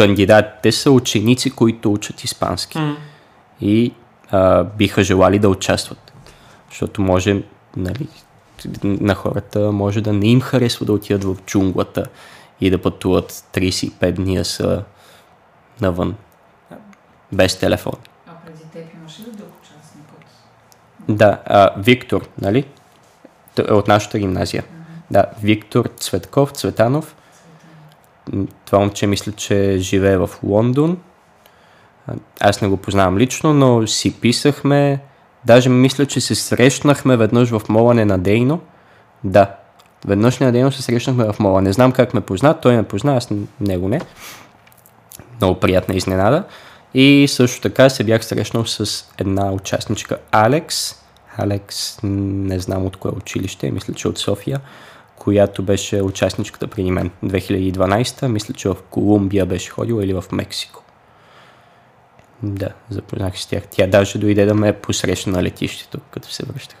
кандидатите 0.00 0.72
са 0.72 0.90
ученици, 0.90 1.50
които 1.50 1.92
учат 1.92 2.24
испански 2.24 2.78
и 3.60 3.92
а, 4.30 4.64
биха 4.64 5.02
желали 5.02 5.38
да 5.38 5.48
участват. 5.48 6.12
Защото 6.70 7.02
може, 7.02 7.42
нали, 7.76 8.08
на 8.84 9.14
хората 9.14 9.72
може 9.72 10.00
да 10.00 10.12
не 10.12 10.26
им 10.28 10.40
харесва 10.40 10.86
да 10.86 10.92
отидат 10.92 11.24
в 11.24 11.36
джунглата 11.46 12.04
и 12.60 12.70
да 12.70 12.82
пътуват 12.82 13.30
35 13.32 14.12
дни 14.12 14.44
са 14.44 14.82
навън 15.80 16.14
без 17.32 17.58
телефон. 17.58 17.94
А 18.26 18.32
преди 18.46 18.64
теб 18.72 18.94
имаше 19.00 19.22
ли 19.22 19.26
друг 19.26 19.48
участник. 19.62 20.04
Да, 21.08 21.38
а, 21.46 21.70
Виктор, 21.78 22.28
нали? 22.40 22.64
Т- 23.54 23.62
От 23.74 23.88
нашата 23.88 24.18
гимназия. 24.18 24.64
Да, 25.10 25.24
Виктор 25.42 25.86
Цветков, 25.96 26.50
Цветанов. 26.50 27.14
Това 28.64 28.78
момче 28.78 29.06
мисля, 29.06 29.32
че 29.32 29.76
живее 29.78 30.18
в 30.18 30.30
Лондон. 30.42 30.98
Аз 32.40 32.62
не 32.62 32.68
го 32.68 32.76
познавам 32.76 33.18
лично, 33.18 33.54
но 33.54 33.86
си 33.86 34.20
писахме. 34.20 35.00
Даже 35.44 35.68
мисля, 35.68 36.06
че 36.06 36.20
се 36.20 36.34
срещнахме 36.34 37.16
веднъж 37.16 37.50
в 37.50 37.62
мола 37.68 37.94
ненадейно. 37.94 38.60
Да, 39.24 39.56
веднъж 40.06 40.38
ненадейно 40.38 40.72
се 40.72 40.82
срещнахме 40.82 41.32
в 41.32 41.38
мола. 41.38 41.62
Не 41.62 41.72
знам 41.72 41.92
как 41.92 42.14
ме 42.14 42.20
позна, 42.20 42.54
той 42.54 42.76
ме 42.76 42.82
позна, 42.82 43.16
аз 43.16 43.28
него 43.60 43.88
не. 43.88 44.00
Много 45.40 45.60
приятна 45.60 45.94
изненада. 45.94 46.44
И 46.94 47.26
също 47.28 47.60
така 47.60 47.88
се 47.88 48.04
бях 48.04 48.24
срещнал 48.24 48.66
с 48.66 49.04
една 49.18 49.52
участничка 49.52 50.16
Алекс. 50.32 50.94
Алекс, 51.36 51.98
не 52.02 52.58
знам 52.58 52.86
от 52.86 52.96
кое 52.96 53.10
училище, 53.10 53.70
мисля, 53.70 53.94
че 53.94 54.08
от 54.08 54.18
София, 54.18 54.60
която 55.20 55.62
беше 55.62 56.02
участничката 56.02 56.66
преди 56.66 56.90
мен 56.90 57.10
2012, 57.24 58.26
мисля, 58.26 58.54
че 58.54 58.68
в 58.68 58.76
Колумбия 58.90 59.46
беше 59.46 59.70
ходила 59.70 60.04
или 60.04 60.12
в 60.12 60.24
Мексико. 60.32 60.82
Да, 62.42 62.68
запознах 62.90 63.38
с 63.38 63.46
тях. 63.46 63.62
Тя 63.70 63.86
даже 63.86 64.18
дойде 64.18 64.44
да 64.44 64.54
ме 64.54 64.72
посрещна 64.72 65.32
на 65.32 65.42
летището, 65.42 66.00
като 66.10 66.30
се 66.30 66.46
връщах. 66.46 66.78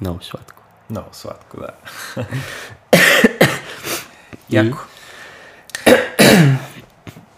Много 0.00 0.22
сладко. 0.22 0.62
Много 0.90 1.08
сладко, 1.12 1.56
да. 1.60 1.68
Яко. 4.50 4.78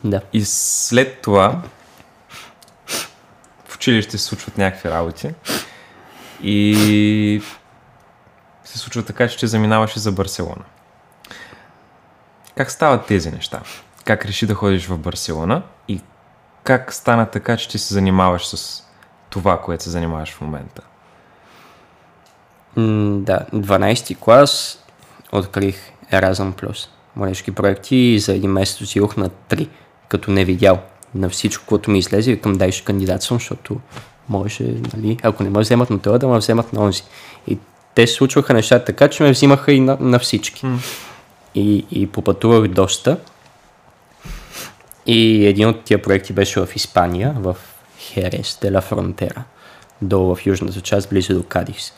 Да. 0.05 0.21
И 0.33 0.45
след 0.45 1.21
това 1.21 1.63
в 3.69 3.77
училище 3.77 4.19
се 4.19 4.25
случват 4.25 4.59
някакви 4.59 4.91
работи 4.91 5.31
и 6.43 7.43
се 8.69 8.79
случва 8.79 9.03
така, 9.03 9.29
че 9.29 9.37
ще 9.37 9.47
заминаваш 9.47 9.97
и 9.97 10.01
за 10.01 10.13
Барселона. 10.13 10.65
Как 12.57 12.71
стават 12.71 13.07
тези 13.07 13.31
неща? 13.31 13.61
Как 14.05 14.25
реши 14.25 14.47
да 14.47 14.55
ходиш 14.55 14.87
в 14.87 14.99
Барселона 14.99 15.63
и 15.89 16.01
как 16.65 16.93
стана 16.93 17.27
така, 17.27 17.57
че 17.57 17.69
ти 17.69 17.79
се 17.79 17.95
занимаваш 17.95 18.47
с 18.47 18.85
това, 19.31 19.61
което 19.61 19.85
се 19.85 19.91
занимаваш 19.91 20.35
в 20.35 20.41
момента? 20.41 20.83
М, 22.77 23.19
да, 23.21 23.47
12-ти 23.55 24.15
клас 24.15 24.85
открих 25.33 25.93
Erasmus 26.13 26.53
Plus 26.53 26.89
младежки 27.19 27.51
проекти 27.51 27.97
и 27.97 28.19
за 28.19 28.35
един 28.35 28.51
месец 28.51 28.81
отидох 28.81 29.17
на 29.17 29.31
3, 29.31 29.69
като 30.09 30.31
не 30.31 30.45
видял 30.45 30.79
на 31.15 31.29
всичко, 31.29 31.67
което 31.67 31.91
ми 31.91 31.99
излезе, 31.99 32.31
викам 32.31 32.53
дай 32.53 32.73
ще 32.73 32.85
кандидатствам, 32.85 33.39
защото 33.39 33.81
може, 34.29 34.65
нали, 34.65 35.19
ако 35.23 35.43
не 35.43 35.51
ме 35.51 35.61
вземат 35.61 35.91
на 35.91 35.99
това, 35.99 36.19
да 36.19 36.29
ме 36.29 36.39
вземат 36.39 36.73
на 36.73 36.83
онзи. 36.83 37.03
И 37.47 37.59
те 37.99 38.07
се 38.07 38.15
случваха 38.15 38.55
нещата 38.55 38.85
така, 38.85 39.09
че 39.09 39.23
ме 39.23 39.31
взимаха 39.31 39.73
и 39.73 39.81
на, 39.81 39.97
на 40.01 40.19
всички. 40.19 40.67
И, 41.55 41.87
и 41.91 42.07
попътувах 42.07 42.69
доста. 42.69 43.17
И 45.07 45.47
един 45.47 45.69
от 45.69 45.85
тия 45.85 46.03
проекти 46.03 46.33
беше 46.33 46.61
в 46.61 46.69
Испания, 46.77 47.35
в 47.39 47.57
Херес 47.99 48.59
де 48.63 48.73
ла 48.73 48.81
Фронтера, 48.81 49.45
долу 50.03 50.35
в 50.35 50.47
южната 50.47 50.81
част, 50.81 51.11
близо 51.11 51.35
до 51.35 51.43
Кадис. 51.43 51.93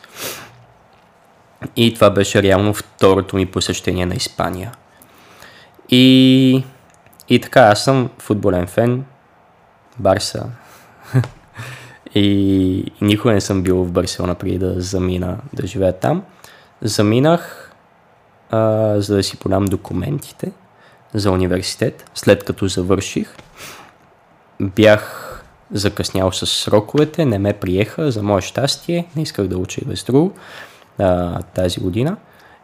И 1.75 1.93
това 1.93 2.09
беше 2.09 2.43
реално 2.43 2.73
второто 2.73 3.35
ми 3.35 3.45
посещение 3.45 4.05
на 4.05 4.15
Испания. 4.15 4.71
И, 5.89 6.63
и 7.29 7.39
така, 7.39 7.61
аз 7.61 7.83
съм 7.83 8.09
футболен 8.19 8.67
фен, 8.67 9.05
Барса. 9.99 10.45
и 12.15 12.91
никога 13.01 13.33
не 13.33 13.41
съм 13.41 13.63
бил 13.63 13.83
в 13.83 13.91
Барселона 13.91 14.35
преди 14.35 14.57
да 14.57 14.81
замина 14.81 15.37
да 15.53 15.67
живея 15.67 15.99
там. 15.99 16.23
Заминах, 16.81 17.71
а, 18.49 18.95
за 19.01 19.15
да 19.15 19.23
си 19.23 19.37
подам 19.37 19.65
документите 19.65 20.51
за 21.13 21.31
университет. 21.31 22.09
След 22.15 22.43
като 22.43 22.67
завърших, 22.67 23.35
бях 24.59 25.27
закъснял 25.71 26.31
с 26.31 26.47
сроковете, 26.47 27.25
не 27.25 27.39
ме 27.39 27.53
приеха, 27.53 28.11
за 28.11 28.23
мое 28.23 28.41
щастие, 28.41 29.07
не 29.15 29.21
исках 29.21 29.47
да 29.47 29.57
уча 29.57 29.81
и 29.83 29.87
без 29.87 30.03
друго 30.03 30.33
а, 30.99 31.39
тази 31.41 31.79
година. 31.79 32.17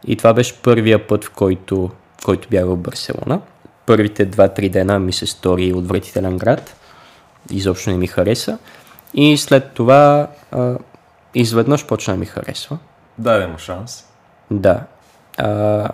И 0.07 0.15
това 0.15 0.33
беше 0.33 0.61
първия 0.61 1.07
път, 1.07 1.25
в 1.25 1.31
който, 1.31 1.91
в 2.21 2.25
който 2.25 2.47
бях 2.49 2.65
в 2.65 2.77
Барселона. 2.77 3.41
Първите 3.85 4.29
2-3 4.29 4.69
дена 4.69 4.99
ми 4.99 5.13
се 5.13 5.25
стори 5.25 5.73
отвратителен 5.73 6.37
град. 6.37 6.75
Изобщо 7.51 7.89
не 7.89 7.97
ми 7.97 8.07
хареса. 8.07 8.57
И 9.13 9.37
след 9.37 9.71
това 9.71 10.27
а, 10.51 10.75
изведнъж 11.35 11.85
почна 11.85 12.13
да 12.13 12.19
ми 12.19 12.25
харесва. 12.25 12.77
Даде 13.17 13.47
му 13.47 13.57
шанс. 13.57 14.05
Да. 14.51 14.81
А, 15.37 15.89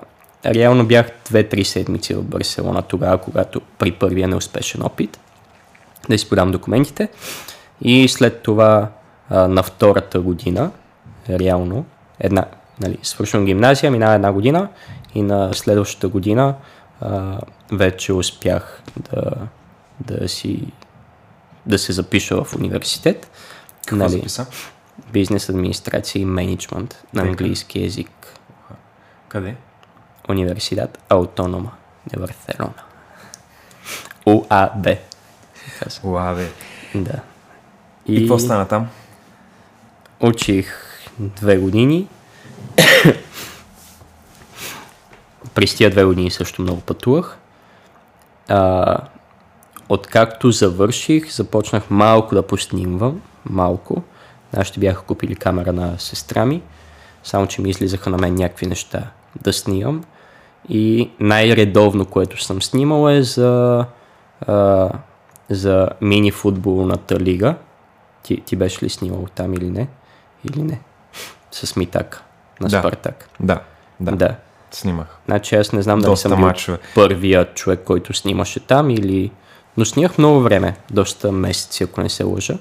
реално 0.46 0.86
бях 0.86 1.10
2-3 1.26 1.64
седмици 1.64 2.14
в 2.14 2.24
Барселона 2.24 2.82
тогава, 2.82 3.18
когато 3.18 3.62
при 3.62 3.92
първия 3.92 4.28
неуспешен 4.28 4.84
опит 4.84 5.20
да 6.10 6.18
си 6.18 6.30
подам 6.30 6.52
документите. 6.52 7.10
И 7.82 8.08
след 8.08 8.42
това 8.42 8.90
а, 9.30 9.48
на 9.48 9.64
втората 9.64 10.20
година, 10.20 10.72
реално, 11.30 11.86
една, 12.20 12.46
нали, 12.82 12.98
свършвам 13.04 13.46
гимназия, 13.46 13.92
минава 13.92 14.16
една 14.16 14.32
година 14.32 14.68
и 15.16 15.22
на 15.22 15.54
следващата 15.54 16.08
година 16.08 16.56
а, 17.02 17.40
вече 17.72 18.14
успях 18.14 18.82
да, 18.98 19.32
да 20.00 20.30
си 20.30 20.68
да 21.66 21.80
се 21.80 21.94
запиша 21.94 22.44
в 22.44 22.56
университет. 22.56 23.32
Какво 23.86 24.10
записа? 24.10 24.46
Бизнес 25.14 25.50
администрация 25.50 26.22
и 26.22 26.26
менеджмент 26.26 27.04
на 27.14 27.22
английски 27.22 27.80
язик. 27.80 28.40
Къде? 29.28 29.56
Университет 30.30 31.00
Аутонома 31.10 31.72
de 32.10 32.20
Барселона. 32.20 32.84
УАБ. 34.26 34.86
се 35.56 35.80
казва. 35.80 36.10
Уа, 36.10 36.34
бе. 36.34 36.52
Да. 36.96 37.20
И 38.06 38.20
какво 38.20 38.40
стана 38.40 38.68
там? 38.68 38.90
Учих 40.20 40.74
две 41.20 41.58
години. 41.58 42.08
През 45.54 45.76
тия 45.76 45.90
две 45.90 46.04
години 46.04 46.32
също 46.32 46.62
много 46.62 46.82
пътувах. 46.82 47.38
А, 48.48 48.98
откакто 49.90 50.52
завърших, 50.52 51.32
започнах 51.32 51.90
малко 51.90 52.36
да 52.36 52.48
поснимвам. 52.48 53.22
Малко. 53.46 54.04
Нашите 54.54 54.80
бяха 54.80 55.02
купили 55.02 55.36
камера 55.36 55.74
на 55.74 56.00
сестра 56.00 56.46
ми. 56.46 56.62
Само, 57.24 57.48
че 57.48 57.62
ми 57.62 57.70
излизаха 57.70 58.10
на 58.10 58.18
мен 58.18 58.36
някакви 58.36 58.66
неща 58.66 59.12
да 59.42 59.54
снимам. 59.54 60.04
И 60.70 61.12
най-редовно, 61.20 62.06
което 62.06 62.44
съм 62.44 62.62
снимал 62.62 63.10
е 63.10 63.24
за, 63.24 63.86
а, 64.48 64.90
за 65.50 65.90
мини 66.02 66.32
футболната 66.32 67.20
лига. 67.20 67.56
Ти, 68.24 68.42
ти 68.42 68.56
беше 68.56 68.86
ли 68.86 68.90
снимал 68.90 69.28
там 69.36 69.54
или 69.54 69.70
не? 69.70 69.88
Или 70.50 70.64
не? 70.64 70.80
С 71.52 71.76
Митак 71.76 72.24
на 72.62 72.70
Да. 72.70 72.80
Спартак. 72.80 73.30
Да, 73.40 73.60
да, 74.00 74.12
да. 74.12 74.36
снимах. 74.72 75.18
Значи 75.26 75.56
аз 75.56 75.74
не 75.74 75.82
знам 75.82 76.00
дали 76.00 76.18
съм 76.18 76.36
бил 76.36 76.78
първия 76.96 77.54
човек, 77.54 77.80
който 77.86 78.14
снимаше 78.14 78.60
там 78.60 78.90
или... 78.90 79.32
Но 79.78 79.86
снимах 79.86 80.18
много 80.18 80.42
време, 80.42 80.78
доста 80.92 81.32
месеци, 81.32 81.84
ако 81.84 82.02
не 82.02 82.10
се 82.10 82.24
лъжа. 82.24 82.58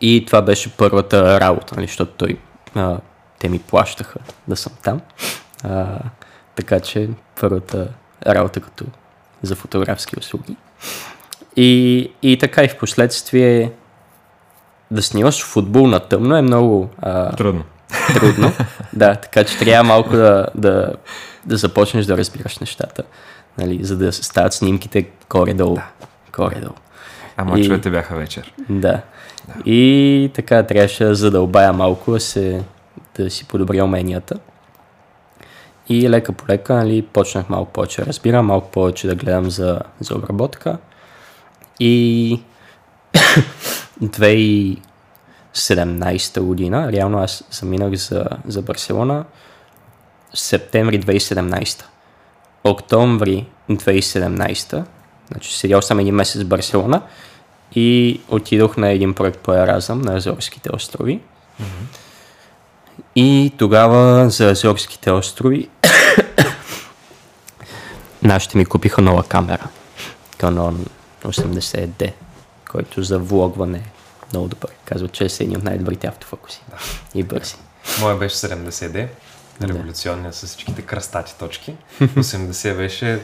И 0.00 0.24
това 0.26 0.42
беше 0.42 0.76
първата 0.76 1.40
работа, 1.40 1.74
нали, 1.76 1.86
защото 1.86 2.12
той, 2.12 2.38
а, 2.74 2.98
те 3.38 3.48
ми 3.48 3.58
плащаха 3.58 4.18
да 4.48 4.56
съм 4.56 4.72
там. 4.82 5.00
А, 5.64 5.98
така 6.54 6.80
че 6.80 7.08
първата 7.40 7.88
работа 8.26 8.60
като 8.60 8.84
за 9.42 9.56
фотографски 9.56 10.18
услуги. 10.18 10.56
И, 11.56 12.10
и 12.22 12.38
така 12.38 12.64
и 12.64 12.68
в 12.68 12.78
последствие 12.78 13.72
да 14.90 15.02
снимаш 15.02 15.44
футбол 15.44 15.86
на 15.86 16.00
тъмно 16.00 16.36
е 16.36 16.42
много 16.42 16.90
а, 17.02 17.36
Трудно. 17.36 17.64
трудно. 18.14 18.52
да, 18.92 19.14
така 19.14 19.44
че 19.44 19.58
трябва 19.58 19.84
малко 19.84 20.10
да, 20.10 20.46
да, 20.54 20.92
да 21.46 21.56
започнеш 21.56 22.06
да 22.06 22.16
разбираш 22.16 22.58
нещата, 22.58 23.02
нали, 23.58 23.84
за 23.84 23.96
да 23.96 24.12
стават 24.12 24.52
снимките 24.52 25.08
горе-долу. 25.30 25.78
Горе-долу. 26.32 26.74
А 27.36 27.42
И- 27.42 27.44
мачовете 27.44 27.90
бяха 27.90 28.16
вечер. 28.16 28.54
Да. 28.68 29.00
И 29.64 30.30
така 30.34 30.62
трябваше 30.62 31.04
да 31.04 31.14
задълбая 31.14 31.72
малко, 31.72 32.12
да, 32.12 32.20
се, 32.20 32.62
да 33.16 33.30
си 33.30 33.44
подобря 33.44 33.84
уменията. 33.84 34.38
И 35.88 36.10
лека 36.10 36.32
по 36.32 36.44
лека 36.48 36.74
нали, 36.74 37.02
почнах 37.02 37.48
малко 37.48 37.72
повече 37.72 38.00
да 38.00 38.06
разбирам, 38.06 38.46
малко 38.46 38.70
повече 38.70 39.06
да 39.06 39.14
гледам 39.14 39.50
за, 39.50 39.80
за 40.00 40.14
обработка. 40.14 40.78
И 41.80 42.40
2017 44.02 44.80
година, 46.40 46.92
реално 46.92 47.18
аз 47.18 47.44
заминах 47.50 47.94
за, 47.94 48.26
за 48.46 48.62
Барселона 48.62 49.24
септември 50.34 51.00
2017. 51.00 51.84
Октомври 52.64 53.46
2017, 53.70 54.84
значи 55.30 55.54
седял 55.54 55.82
съм 55.82 55.98
един 55.98 56.14
месец 56.14 56.42
в 56.42 56.46
Барселона 56.46 57.02
и 57.74 58.20
отидох 58.28 58.76
на 58.76 58.88
един 58.88 59.14
проект 59.14 59.38
по 59.38 59.54
Еразъм 59.54 60.00
на 60.00 60.16
Азорските 60.16 60.70
острови. 60.72 61.20
И 63.16 63.52
тогава 63.58 64.30
за 64.30 64.50
Азорските 64.50 65.10
острови 65.10 65.68
нашите 68.22 68.58
ми 68.58 68.66
купиха 68.66 69.02
нова 69.02 69.22
камера. 69.22 69.68
Canon 70.38 70.76
80D, 71.24 72.12
който 72.70 73.02
за 73.02 73.18
влогване 73.18 73.78
е 73.78 73.90
много 74.32 74.48
добър. 74.48 74.70
Казват, 74.84 75.12
че 75.12 75.24
е 75.24 75.28
един 75.40 75.56
от 75.56 75.62
най-добрите 75.62 76.06
автофокуси. 76.06 76.60
И 77.14 77.22
бързи. 77.22 77.54
Моя 78.00 78.16
беше 78.16 78.36
70D, 78.36 79.08
революционния 79.68 80.32
с 80.32 80.46
всичките 80.46 80.82
кръстати 80.82 81.34
точки. 81.38 81.76
80 82.00 82.76
беше 82.76 83.20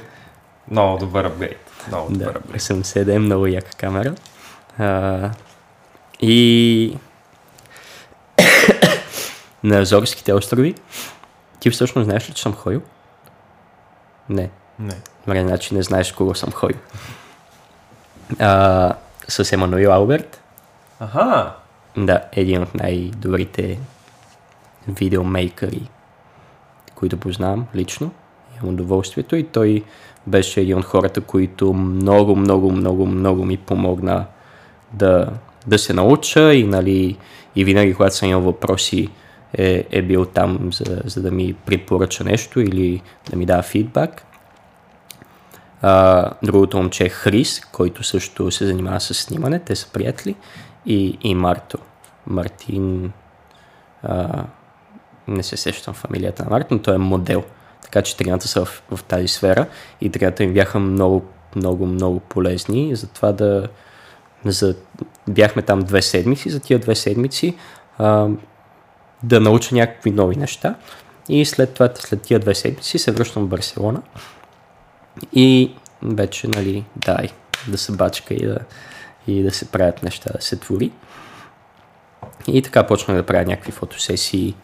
много 0.70 0.98
добър 0.98 1.24
апгрейд. 1.24 1.70
Много 1.88 2.12
добър 2.12 2.32
Да, 2.32 2.38
апгрейд. 2.38 2.62
80D 2.62 3.14
е 3.14 3.18
много 3.18 3.46
яка 3.46 3.70
камера. 3.70 4.14
А, 4.78 5.30
и 6.20 6.96
на 9.62 9.78
Азорските 9.78 10.32
острови, 10.32 10.74
ти 11.60 11.70
всъщност 11.70 12.04
знаеш 12.04 12.30
ли, 12.30 12.34
че 12.34 12.42
съм 12.42 12.54
ходил? 12.54 12.82
Не. 14.28 14.50
Не. 14.78 14.96
Добре, 15.26 15.42
значи 15.42 15.74
не 15.74 15.82
знаеш 15.82 16.12
кого 16.12 16.34
съм 16.34 16.52
ходил. 16.52 16.78
А, 18.38 18.94
с 19.28 19.52
Емануил 19.52 19.92
Алберт. 19.92 20.40
Аха! 21.00 21.54
Да, 21.96 22.22
един 22.32 22.62
от 22.62 22.74
най-добрите 22.74 23.78
видеомейкъри, 24.88 25.88
които 26.98 27.16
познавам 27.16 27.66
лично. 27.74 28.10
Имам 28.56 28.74
удоволствието 28.74 29.36
и 29.36 29.44
той 29.44 29.82
беше 30.26 30.60
един 30.60 30.78
от 30.78 30.84
хората, 30.84 31.20
които 31.20 31.72
много, 31.72 32.36
много, 32.36 32.72
много, 32.72 33.06
много 33.06 33.44
ми 33.44 33.56
помогна 33.56 34.26
да, 34.92 35.28
да 35.66 35.78
се 35.78 35.92
науча 35.92 36.54
и, 36.54 36.64
нали, 36.64 37.16
и 37.56 37.64
винаги, 37.64 37.94
когато 37.94 38.16
съм 38.16 38.28
имал 38.28 38.42
въпроси, 38.42 39.08
е, 39.58 39.84
е 39.90 40.02
бил 40.02 40.24
там, 40.24 40.70
за, 40.72 41.02
за 41.04 41.22
да 41.22 41.30
ми 41.30 41.54
препоръча 41.54 42.24
нещо 42.24 42.60
или 42.60 43.02
да 43.30 43.36
ми 43.36 43.46
дава 43.46 43.62
фидбак. 43.62 44.24
А, 45.82 46.30
другото 46.42 46.76
момче 46.76 47.04
е 47.04 47.08
Хрис, 47.08 47.60
който 47.72 48.02
също 48.02 48.50
се 48.50 48.66
занимава 48.66 49.00
с 49.00 49.14
снимане, 49.14 49.58
те 49.58 49.76
са 49.76 49.92
приятели. 49.92 50.34
И, 50.86 51.18
и 51.22 51.34
Марто. 51.34 51.78
Мартин. 52.26 53.12
А, 54.02 54.44
не 55.28 55.42
се 55.42 55.56
сещам 55.56 55.94
фамилията 55.94 56.44
на 56.44 56.50
Марто, 56.50 56.74
но 56.74 56.82
той 56.82 56.94
е 56.94 56.98
модел. 56.98 57.44
Така 57.82 58.02
че 58.02 58.16
тримата 58.16 58.48
са 58.48 58.64
в, 58.64 58.82
в 58.90 59.04
тази 59.04 59.28
сфера 59.28 59.66
и 60.00 60.10
тримата 60.10 60.46
ми 60.46 60.52
бяха 60.52 60.78
много, 60.78 61.24
много, 61.56 61.86
много 61.86 62.20
полезни. 62.20 62.96
Затова 62.96 63.32
да. 63.32 63.68
За, 64.44 64.74
бяхме 65.28 65.62
там 65.62 65.80
две 65.80 66.02
седмици, 66.02 66.50
за 66.50 66.60
тия 66.60 66.78
две 66.78 66.94
седмици 66.94 67.56
а, 67.98 68.28
да 69.22 69.40
науча 69.40 69.74
някакви 69.74 70.10
нови 70.10 70.36
неща. 70.36 70.74
И 71.28 71.44
след 71.44 71.74
това, 71.74 71.90
след 71.94 72.22
тия 72.22 72.40
две 72.40 72.54
седмици, 72.54 72.98
се 72.98 73.12
връщам 73.12 73.44
в 73.44 73.48
Барселона. 73.48 74.02
И 75.32 75.74
вече, 76.02 76.48
нали, 76.48 76.84
дай 76.96 77.28
да 77.68 77.78
се 77.78 77.92
бачка 77.92 78.34
и 78.34 78.46
да, 78.46 78.58
и 79.26 79.42
да 79.42 79.50
се 79.50 79.70
правят 79.70 80.02
неща, 80.02 80.30
да 80.34 80.42
се 80.42 80.56
твори. 80.56 80.92
И 82.46 82.62
така 82.62 82.86
почнах 82.86 83.16
да 83.16 83.22
правя 83.22 83.44
някакви 83.44 83.72
фотосесии 83.72 84.54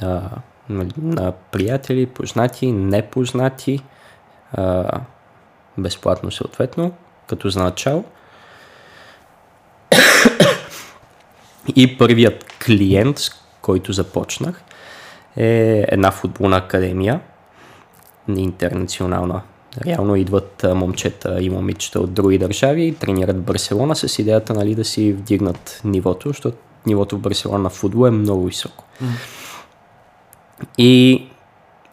а, 0.00 0.20
на, 0.68 0.86
на 0.96 1.32
приятели, 1.32 2.06
познати, 2.06 2.72
непознати, 2.72 3.80
а, 4.52 5.00
безплатно 5.78 6.30
съответно, 6.30 6.92
като 7.26 7.50
за 7.50 7.62
начало. 7.62 8.04
И 11.76 11.98
първият 11.98 12.44
клиент, 12.64 13.18
с 13.18 13.30
който 13.60 13.92
започнах, 13.92 14.62
е 15.36 15.84
една 15.88 16.10
футболна 16.10 16.56
академия, 16.56 17.20
интернационална. 18.28 19.42
Реално 19.86 20.16
идват 20.16 20.66
момчета 20.74 21.38
и 21.40 21.50
момичета 21.50 22.00
от 22.00 22.12
други 22.12 22.38
държави 22.38 22.96
тренират 23.00 23.42
Барселона 23.42 23.96
с 23.96 24.18
идеята 24.18 24.54
нали, 24.54 24.74
да 24.74 24.84
си 24.84 25.12
вдигнат 25.12 25.80
нивото, 25.84 26.28
защото 26.28 26.56
нивото 26.86 27.16
в 27.16 27.20
Барселона 27.20 27.62
на 27.62 27.70
футбол 27.70 28.06
е 28.06 28.10
много 28.10 28.46
високо. 28.46 28.84
И 30.78 31.24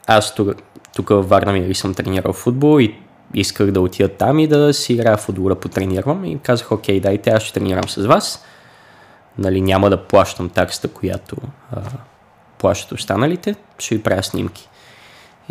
аз 0.07 0.35
тук, 0.35 0.61
тук 0.95 1.09
във 1.09 1.29
Варна 1.29 1.53
винаги 1.53 1.73
съм 1.73 1.93
тренирал 1.93 2.33
футбол 2.33 2.79
и 2.79 2.95
исках 3.33 3.71
да 3.71 3.81
отида 3.81 4.09
там 4.09 4.39
и 4.39 4.47
да 4.47 4.73
си 4.73 4.93
играя 4.93 5.17
в 5.17 5.21
футбол, 5.21 5.49
да 5.49 5.55
потренирам 5.55 6.25
и 6.25 6.39
казах, 6.39 6.71
окей, 6.71 6.99
дайте, 6.99 7.29
аз 7.29 7.43
ще 7.43 7.59
тренирам 7.59 7.89
с 7.89 8.05
вас. 8.05 8.45
Нали, 9.37 9.61
няма 9.61 9.89
да 9.89 10.03
плащам 10.03 10.49
таксата, 10.49 10.87
която 10.87 11.35
а, 11.71 11.81
плащат 12.57 12.91
останалите, 12.91 13.55
ще 13.79 13.95
ви 13.95 14.03
правя 14.03 14.23
снимки. 14.23 14.69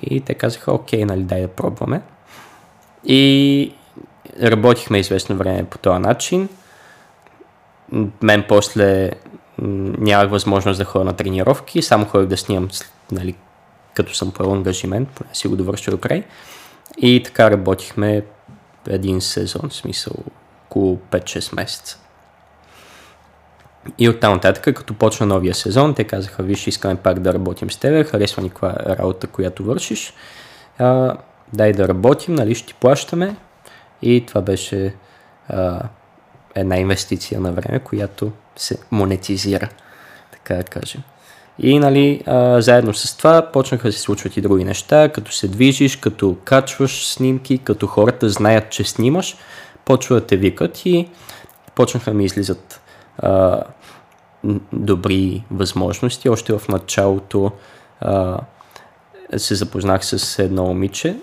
И 0.03 0.21
те 0.21 0.35
казаха, 0.35 0.73
окей, 0.73 1.05
нали, 1.05 1.23
дай 1.23 1.41
да 1.41 1.49
пробваме. 1.49 2.01
И 3.05 3.73
работихме 4.43 4.99
известно 4.99 5.37
време 5.37 5.65
по 5.65 5.79
този 5.79 5.99
начин. 5.99 6.49
Мен 8.23 8.45
после 8.49 9.11
нямах 9.59 10.31
възможност 10.31 10.79
да 10.79 10.85
ходя 10.85 11.05
на 11.05 11.13
тренировки, 11.13 11.83
само 11.83 12.05
ходих 12.05 12.29
да 12.29 12.37
снимам, 12.37 12.69
нали, 13.13 13.35
като 13.95 14.15
съм 14.15 14.33
поел 14.33 14.53
ангажимент, 14.53 15.09
поне 15.09 15.31
си 15.33 15.49
го 15.49 15.57
довърша 15.57 15.91
до 15.91 15.99
край. 15.99 16.25
И 16.99 17.23
така 17.23 17.51
работихме 17.51 18.23
един 18.89 19.21
сезон, 19.21 19.69
в 19.69 19.75
смисъл 19.75 20.15
около 20.67 20.99
5-6 21.11 21.57
месеца. 21.57 21.99
И 23.99 24.09
оттам 24.09 24.33
нататък, 24.33 24.77
като 24.77 24.95
почна 24.95 25.27
новия 25.27 25.55
сезон, 25.55 25.95
те 25.95 26.05
казаха, 26.05 26.43
виж, 26.43 26.67
искаме 26.67 26.97
пак 26.97 27.19
да 27.19 27.35
работим 27.35 27.71
с 27.71 27.77
тебе, 27.77 28.05
харесва 28.05 28.43
ни 28.43 28.49
каква 28.49 28.75
работа, 28.87 29.27
която 29.27 29.65
вършиш. 29.65 30.15
А, 30.79 31.17
дай 31.53 31.73
да 31.73 31.89
работим, 31.89 32.35
нали, 32.35 32.55
ще 32.55 32.67
ти 32.67 32.75
плащаме. 32.75 33.37
И 34.03 34.27
това 34.27 34.41
беше 34.41 34.95
а, 35.49 35.81
една 36.55 36.77
инвестиция 36.77 37.41
на 37.41 37.53
време, 37.53 37.79
която 37.79 38.33
се 38.59 38.79
монетизира, 38.91 39.69
така 40.33 40.55
да 40.55 40.65
кажем. 40.65 41.03
И 41.59 41.79
нали, 41.79 42.23
а, 42.27 42.61
заедно 42.61 42.95
с 42.95 43.17
това 43.17 43.53
почнаха 43.53 43.89
да 43.89 43.93
се 43.93 44.01
случват 44.01 44.37
и 44.37 44.41
други 44.41 44.65
неща, 44.65 45.09
като 45.09 45.33
се 45.33 45.49
движиш, 45.49 45.97
като 45.97 46.37
качваш 46.45 47.07
снимки, 47.07 47.59
като 47.59 47.87
хората 47.87 48.29
знаят, 48.29 48.71
че 48.71 48.85
снимаш, 48.85 49.37
почват 49.85 50.23
да 50.23 50.27
те 50.27 50.37
викат 50.37 50.87
и 50.87 51.09
почнаха 51.75 52.15
ми 52.15 52.25
излизат 52.25 52.81
а, 53.19 53.63
добри 54.73 55.45
възможности. 55.51 56.29
Още 56.29 56.59
в 56.59 56.69
началото 56.69 57.51
а, 58.01 58.39
се 59.37 59.55
запознах 59.55 60.05
с 60.05 60.39
едно 60.39 60.65
момиче 60.65 61.17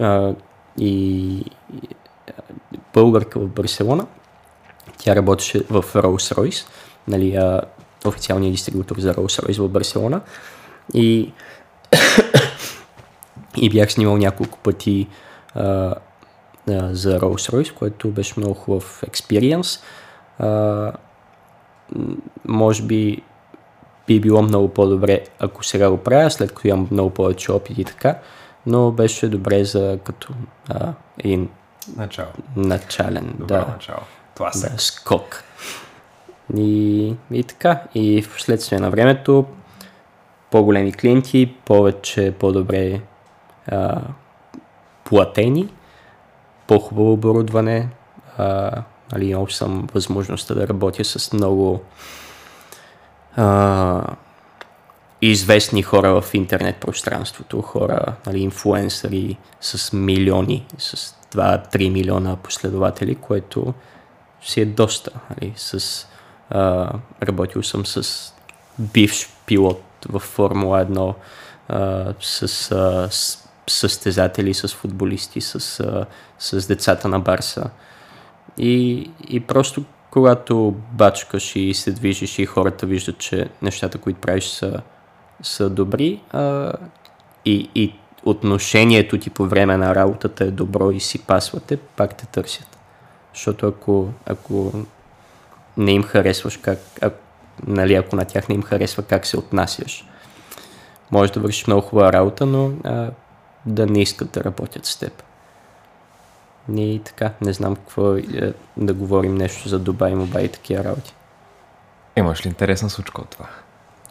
а, 0.00 0.34
и 0.78 1.44
българка 2.94 3.40
в 3.40 3.48
Барселона. 3.48 4.06
Тя 4.98 5.16
работеше 5.16 5.62
в 5.70 5.84
Rolls-Royce, 5.94 6.66
нали, 7.08 7.34
а, 7.34 7.60
официалният 8.06 8.52
дистрибутор 8.52 8.98
за 8.98 9.14
Rolls-Royce 9.14 9.60
в 9.60 9.68
Барселона. 9.68 10.20
И, 10.94 11.32
и 13.56 13.70
бях 13.70 13.92
снимал 13.92 14.16
няколко 14.16 14.58
пъти 14.58 15.08
а, 15.54 15.62
а, 15.62 15.94
за 16.94 17.20
Rolls-Royce, 17.20 17.74
което 17.74 18.08
беше 18.08 18.34
много 18.36 18.54
хубав 18.54 19.02
експириенс. 19.02 19.82
Може 22.44 22.82
би 22.82 23.22
би 24.06 24.20
било 24.20 24.42
много 24.42 24.68
по-добре, 24.68 25.24
ако 25.38 25.64
сега 25.64 25.90
го 25.90 25.96
правя, 25.96 26.30
след 26.30 26.54
като 26.54 26.68
имам 26.68 26.88
много 26.90 27.10
повече 27.10 27.52
опит 27.52 27.78
и 27.78 27.84
така, 27.84 28.18
но 28.66 28.90
беше 28.90 29.28
добре 29.28 29.64
за 29.64 29.98
като 30.04 30.28
а, 30.68 30.92
един 31.18 31.48
Начало. 31.96 32.28
начален. 32.56 33.34
Добро 33.38 33.54
да. 33.54 33.66
начало. 33.72 34.00
Тласък. 34.36 34.72
Да, 34.72 34.78
скок. 34.78 35.44
И, 36.56 37.14
и 37.30 37.44
така. 37.44 37.82
И 37.94 38.22
в 38.22 38.42
следствие 38.42 38.78
на 38.78 38.90
времето 38.90 39.44
по-големи 40.50 40.92
клиенти, 40.92 41.54
повече, 41.64 42.34
по-добре 42.38 43.00
а, 43.66 44.00
платени, 45.04 45.68
по-хубаво 46.66 47.12
оборудване. 47.12 47.88
А, 48.38 48.82
нали, 49.12 49.26
имал 49.26 49.46
съм 49.46 49.86
възможността 49.94 50.54
да 50.54 50.68
работя 50.68 51.04
с 51.04 51.32
много 51.32 51.80
а, 53.36 54.02
известни 55.22 55.82
хора 55.82 56.20
в 56.20 56.34
интернет 56.34 56.76
пространството, 56.76 57.62
хора, 57.62 58.14
нали, 58.26 58.40
инфлуенсъри 58.40 59.36
с 59.60 59.92
милиони, 59.92 60.66
с 60.78 61.14
2-3 61.34 61.90
милиона 61.90 62.36
последователи, 62.36 63.14
което 63.14 63.74
си 64.46 64.60
е 64.60 64.64
доста. 64.64 65.10
Нали, 65.30 65.52
с, 65.56 66.06
а, 66.50 66.92
работил 67.22 67.62
съм 67.62 67.86
с 67.86 68.32
бивш 68.78 69.28
пилот 69.46 69.82
в 70.08 70.20
Формула 70.20 70.86
1, 70.86 71.14
а, 71.68 72.14
с, 72.20 72.42
а, 72.72 73.08
с 73.10 73.48
състезатели, 73.68 74.54
с 74.54 74.68
футболисти, 74.68 75.40
с, 75.40 75.80
а, 75.80 76.06
с 76.38 76.66
децата 76.66 77.08
на 77.08 77.20
Барса. 77.20 77.70
И, 78.58 79.10
и 79.28 79.40
просто 79.40 79.84
когато 80.10 80.74
бачкаш 80.92 81.56
и 81.56 81.74
се 81.74 81.92
движиш 81.92 82.38
и 82.38 82.46
хората 82.46 82.86
виждат, 82.86 83.18
че 83.18 83.48
нещата, 83.62 83.98
които 83.98 84.20
правиш 84.20 84.44
са, 84.44 84.80
са 85.42 85.70
добри 85.70 86.20
а, 86.30 86.72
и, 87.44 87.70
и 87.74 87.94
отношението 88.24 89.18
ти 89.18 89.30
по 89.30 89.46
време 89.46 89.76
на 89.76 89.94
работата 89.94 90.44
е 90.44 90.50
добро 90.50 90.90
и 90.90 91.00
си 91.00 91.18
пасвате, 91.18 91.76
пак 91.76 92.16
те 92.16 92.26
търсят. 92.26 92.75
Защото 93.36 93.68
ако, 93.68 94.08
ако 94.26 94.72
не 95.76 95.92
им 95.92 96.02
харесваш 96.02 96.56
как, 96.56 96.78
а, 97.02 97.10
нали, 97.66 97.94
ако 97.94 98.16
на 98.16 98.24
тях 98.24 98.48
не 98.48 98.54
им 98.54 98.62
харесва 98.62 99.02
как 99.02 99.26
се 99.26 99.38
отнасяш, 99.38 100.04
може 101.10 101.32
да 101.32 101.40
вършиш 101.40 101.66
много 101.66 101.82
хубава 101.82 102.12
работа, 102.12 102.46
но 102.46 102.70
а, 102.84 103.10
да 103.66 103.86
не 103.86 104.02
искат 104.02 104.30
да 104.30 104.44
работят 104.44 104.86
с 104.86 104.96
теб. 104.96 105.22
И 106.76 107.00
така, 107.04 107.30
не 107.40 107.52
знам 107.52 107.76
какво 107.76 108.14
е, 108.14 108.22
да 108.76 108.94
говорим 108.94 109.34
нещо 109.34 109.68
за 109.68 109.78
Дубай, 109.78 110.14
Мобай 110.14 110.44
и 110.44 110.48
такива 110.48 110.84
работи. 110.84 111.14
Имаш 112.16 112.44
ли 112.44 112.48
интересна 112.48 112.90
случка 112.90 113.20
от 113.20 113.28
това? 113.28 113.46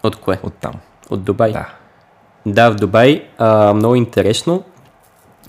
От 0.03 0.15
кое? 0.15 0.39
От 0.43 0.53
там. 0.53 0.73
От 1.09 1.23
Дубай? 1.23 1.51
Да. 1.51 1.69
Да, 2.45 2.69
в 2.69 2.75
Дубай. 2.75 3.27
А, 3.37 3.73
много 3.73 3.95
интересно. 3.95 4.63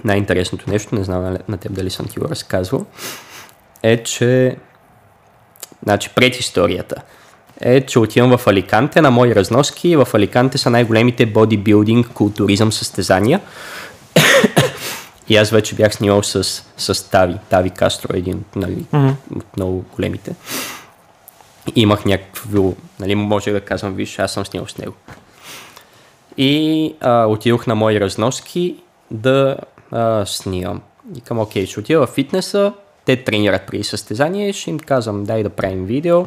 Най-интересното 0.04 0.70
нещо, 0.70 0.94
не 0.94 1.04
знам 1.04 1.22
на- 1.22 1.38
на 1.48 1.56
теб 1.56 1.72
дали 1.72 1.90
съм 1.90 2.06
ти 2.06 2.18
го 2.18 2.28
разказвал, 2.28 2.86
е, 3.92 4.02
че 4.02 4.56
значи 5.82 6.10
пред 6.14 6.36
историята 6.36 7.02
е, 7.60 7.86
че 7.86 7.98
отивам 7.98 8.38
в 8.38 8.46
Аликанте 8.46 9.00
на 9.00 9.10
мои 9.10 9.34
разноски. 9.34 9.96
В 9.96 10.08
Аликанте 10.14 10.58
са 10.58 10.70
най-големите 10.70 11.26
бодибилдинг, 11.26 12.08
културизъм 12.08 12.72
състезания. 12.72 13.40
И 15.28 15.36
аз 15.36 15.50
вече 15.50 15.74
бях 15.74 15.94
снимал 15.94 16.22
с, 16.22 16.44
с 16.76 17.10
Тави. 17.10 17.34
Тави 17.50 17.70
Кастро 17.70 18.16
един 18.16 18.44
нали, 18.56 18.74
mm-hmm. 18.74 19.14
от 19.36 19.56
много 19.56 19.84
големите. 19.94 20.34
И 21.76 21.80
имах 21.80 22.04
някакво, 22.04 22.72
нали, 23.00 23.14
може 23.14 23.50
да 23.50 23.60
казвам, 23.60 23.94
виж, 23.94 24.18
аз 24.18 24.32
съм 24.32 24.46
снимал 24.46 24.68
с 24.68 24.78
него. 24.78 24.94
И 26.36 26.94
а, 27.00 27.26
отидох 27.26 27.66
на 27.66 27.74
мои 27.74 28.00
разноски 28.00 28.76
да 29.10 29.56
а, 29.92 30.26
снимам. 30.26 30.80
И 31.16 31.20
към, 31.20 31.38
окей, 31.38 31.66
ще 31.66 31.80
отида 31.80 32.06
в 32.06 32.10
фитнеса, 32.10 32.72
те 33.06 33.24
тренират 33.24 33.62
при 33.66 33.84
състезание, 33.84 34.52
ще 34.52 34.70
им 34.70 34.78
казвам, 34.78 35.24
дай 35.24 35.42
да 35.42 35.50
правим 35.50 35.86
видео, 35.86 36.26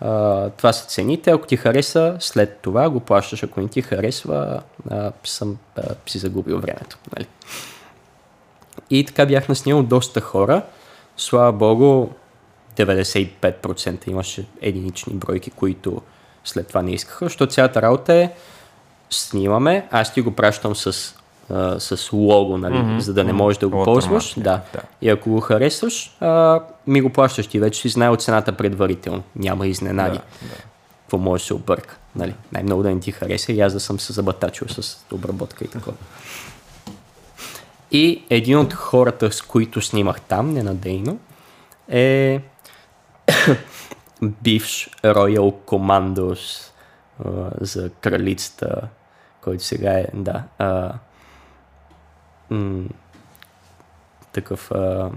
а, 0.00 0.50
това 0.50 0.72
са 0.72 0.86
цените, 0.86 1.30
ако 1.30 1.46
ти 1.46 1.56
хареса, 1.56 2.16
след 2.20 2.58
това 2.58 2.90
го 2.90 3.00
плащаш, 3.00 3.42
ако 3.42 3.60
не 3.60 3.68
ти 3.68 3.82
харесва, 3.82 4.62
а, 4.90 5.12
съм 5.24 5.58
а, 5.76 5.82
си 6.06 6.18
загубил 6.18 6.58
времето. 6.58 6.98
Нали? 7.16 7.26
И 8.90 9.04
така 9.04 9.26
бях 9.26 9.48
наснимал 9.48 9.82
доста 9.82 10.20
хора. 10.20 10.62
Слава 11.16 11.52
богу, 11.52 12.08
95% 12.76 14.08
имаше 14.08 14.46
единични 14.60 15.14
бройки, 15.14 15.50
които 15.50 16.02
след 16.44 16.68
това 16.68 16.82
не 16.82 16.92
искаха, 16.92 17.24
защото 17.24 17.52
цялата 17.52 17.82
работа 17.82 18.14
е 18.14 18.30
снимаме, 19.10 19.88
аз 19.90 20.14
ти 20.14 20.20
го 20.20 20.32
пращам 20.32 20.76
с, 20.76 21.14
а, 21.52 21.80
с 21.80 22.12
лого, 22.12 22.58
нали, 22.58 22.74
mm-hmm. 22.74 22.98
за 22.98 23.14
да 23.14 23.24
не 23.24 23.32
можеш 23.32 23.58
да 23.58 23.68
го 23.68 23.76
Watermark, 23.76 23.84
ползваш. 23.84 24.34
Да. 24.36 24.60
да. 24.72 24.80
И 25.02 25.08
ако 25.08 25.30
го 25.30 25.40
харесваш, 25.40 26.16
а, 26.20 26.60
ми 26.86 27.00
го 27.00 27.10
плащаш 27.10 27.46
ти 27.46 27.60
вече 27.60 27.80
си 27.80 27.88
знаел 27.88 28.16
цената 28.16 28.52
предварително. 28.52 29.22
Няма 29.36 29.66
изненади. 29.66 30.18
Да, 30.18 30.48
да. 30.48 30.54
Какво 31.00 31.18
може 31.18 31.42
да 31.42 31.46
се 31.46 31.54
обърка. 31.54 31.96
Нали? 32.16 32.34
Най-много 32.52 32.82
да 32.82 32.90
не 32.90 33.00
ти 33.00 33.12
хареса 33.12 33.52
и 33.52 33.60
аз 33.60 33.72
да 33.72 33.80
съм 33.80 34.00
се 34.00 34.12
забатачил 34.12 34.68
с 34.68 35.04
обработка 35.12 35.64
и 35.64 35.68
такова. 35.68 35.96
И 37.92 38.24
един 38.30 38.58
от 38.58 38.74
хората, 38.74 39.32
с 39.32 39.42
които 39.42 39.80
снимах 39.80 40.20
там, 40.20 40.50
ненадейно, 40.50 41.18
е 41.88 42.40
бивш 44.22 44.90
Royal 45.02 45.54
Commandos 45.66 46.72
за 47.60 47.90
кралицата, 47.90 48.88
който 49.40 49.64
сега 49.64 49.90
е, 49.90 50.06
да, 50.14 50.42
м- 52.52 52.84
такъв 54.32 54.70
а, 54.72 55.10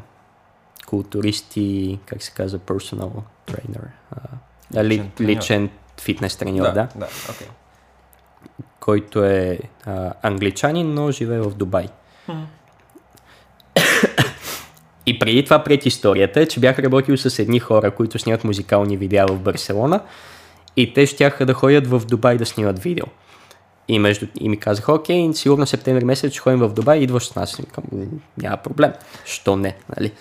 културист 0.86 1.54
и, 1.56 2.00
как 2.06 2.24
се 2.24 2.32
казва, 2.32 2.60
personal 2.60 3.12
trainer. 3.48 3.82
А, 4.76 4.84
ли, 4.84 4.90
Личен 4.90 5.12
личен 5.22 5.70
фитнес 6.02 6.36
треньор, 6.36 6.66
да, 6.66 6.72
Да, 6.74 6.88
да, 6.96 7.08
окей. 7.30 7.48
който 8.80 9.24
е 9.24 9.60
а, 9.86 10.14
англичанин, 10.22 10.94
но 10.94 11.12
живее 11.12 11.40
в 11.42 11.56
Дубай. 11.56 11.88
И 15.06 15.20
преди 15.20 15.44
това 15.44 15.64
пред 15.64 15.86
историята 15.86 16.42
е, 16.42 16.46
че 16.48 16.60
бях 16.60 16.80
работил 16.80 17.18
с 17.18 17.40
едни 17.40 17.60
хора, 17.60 17.92
които 17.92 18.20
снимат 18.20 18.44
музикални 18.44 18.98
видеа 18.98 19.26
в 19.28 19.40
Барселона 19.40 20.02
и 20.76 20.94
те 20.94 21.06
щяха 21.06 21.46
да 21.46 21.54
ходят 21.54 21.88
в 21.88 22.00
Дубай 22.06 22.38
да 22.38 22.46
снимат 22.46 22.80
видео. 22.80 23.06
И, 23.88 24.00
между, 24.00 24.28
и 24.40 24.50
ми 24.50 24.58
казаха, 24.58 24.94
окей, 24.94 25.34
сигурно 25.34 25.66
септември 25.66 26.06
месец 26.06 26.32
ще 26.32 26.40
ходим 26.40 26.60
в 26.60 26.74
Дубай, 26.74 27.00
идваш 27.00 27.28
с 27.28 27.36
нас. 27.36 27.56
Викам, 27.56 27.84
«М, 27.94 28.06
няма 28.38 28.58
проблем. 28.58 28.94
Що 29.26 29.56
не, 29.56 29.76
нали? 29.96 30.12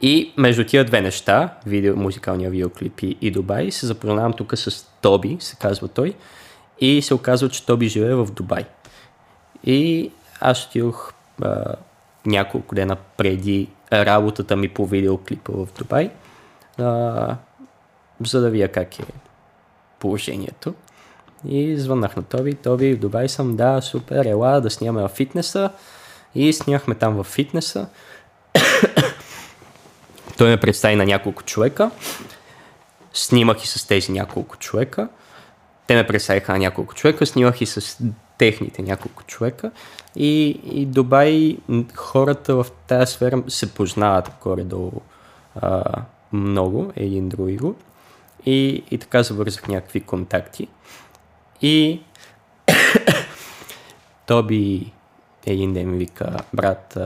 И 0.00 0.32
между 0.36 0.64
тия 0.64 0.84
две 0.84 1.00
неща, 1.00 1.54
видео, 1.66 1.96
музикалния 1.96 2.50
видеоклип 2.50 3.00
и, 3.02 3.16
и 3.20 3.30
Дубай, 3.30 3.70
се 3.70 3.86
запознавам 3.86 4.32
тук 4.32 4.58
с 4.58 4.86
Тоби, 5.00 5.36
се 5.40 5.56
казва 5.56 5.88
той, 5.88 6.14
и 6.80 7.02
се 7.02 7.14
оказва, 7.14 7.48
че 7.48 7.66
Тоби 7.66 7.88
живее 7.88 8.14
в 8.14 8.32
Дубай. 8.32 8.64
И 9.64 10.10
аз 10.40 10.66
отидох 10.66 11.12
няколко 12.26 12.74
дена 12.74 12.96
преди 13.16 13.68
работата 13.92 14.56
ми 14.56 14.68
по 14.68 14.86
видеоклипа 14.86 15.52
в 15.52 15.68
Дубай, 15.78 16.10
а, 16.78 17.36
за 18.26 18.40
да 18.40 18.50
видя 18.50 18.68
как 18.68 18.98
е 18.98 19.02
положението. 19.98 20.74
И 21.48 21.76
звъннах 21.76 22.16
на 22.16 22.22
Тоби. 22.22 22.54
Тоби, 22.54 22.94
в 22.94 22.98
Дубай 22.98 23.28
съм, 23.28 23.56
да, 23.56 23.80
супер, 23.80 24.24
ела 24.24 24.60
да 24.60 24.70
снимаме 24.70 25.08
в 25.08 25.12
фитнеса. 25.12 25.70
И 26.34 26.52
снимахме 26.52 26.94
там 26.94 27.14
в 27.14 27.24
фитнеса. 27.24 27.88
Той 30.38 30.50
ме 30.50 30.56
представи 30.56 30.96
на 30.96 31.04
няколко 31.04 31.42
човека. 31.42 31.90
Снимах 33.12 33.64
и 33.64 33.66
с 33.66 33.86
тези 33.86 34.12
няколко 34.12 34.56
човека. 34.56 35.08
Те 35.86 35.94
ме 35.94 36.06
представиха 36.06 36.52
на 36.52 36.58
няколко 36.58 36.94
човека, 36.94 37.26
снимах 37.26 37.60
и 37.60 37.66
с 37.66 37.98
техните 38.38 38.82
няколко 38.82 39.22
човека. 39.22 39.70
И, 40.16 40.60
и 40.64 40.86
Дубай, 40.86 41.56
хората 41.94 42.54
в 42.54 42.66
тази 42.86 43.12
сфера 43.12 43.42
се 43.48 43.74
познават 43.74 44.30
горе-долу 44.42 45.00
а, 45.60 45.82
много, 46.32 46.92
един 46.96 47.28
друго. 47.28 47.76
И, 48.46 48.84
и 48.90 48.98
така 48.98 49.22
завързах 49.22 49.68
някакви 49.68 50.00
контакти. 50.00 50.68
И 51.62 52.00
Тоби 54.26 54.92
един 55.46 55.72
ден 55.72 55.90
ми 55.90 55.98
вика, 55.98 56.36
брат, 56.52 56.98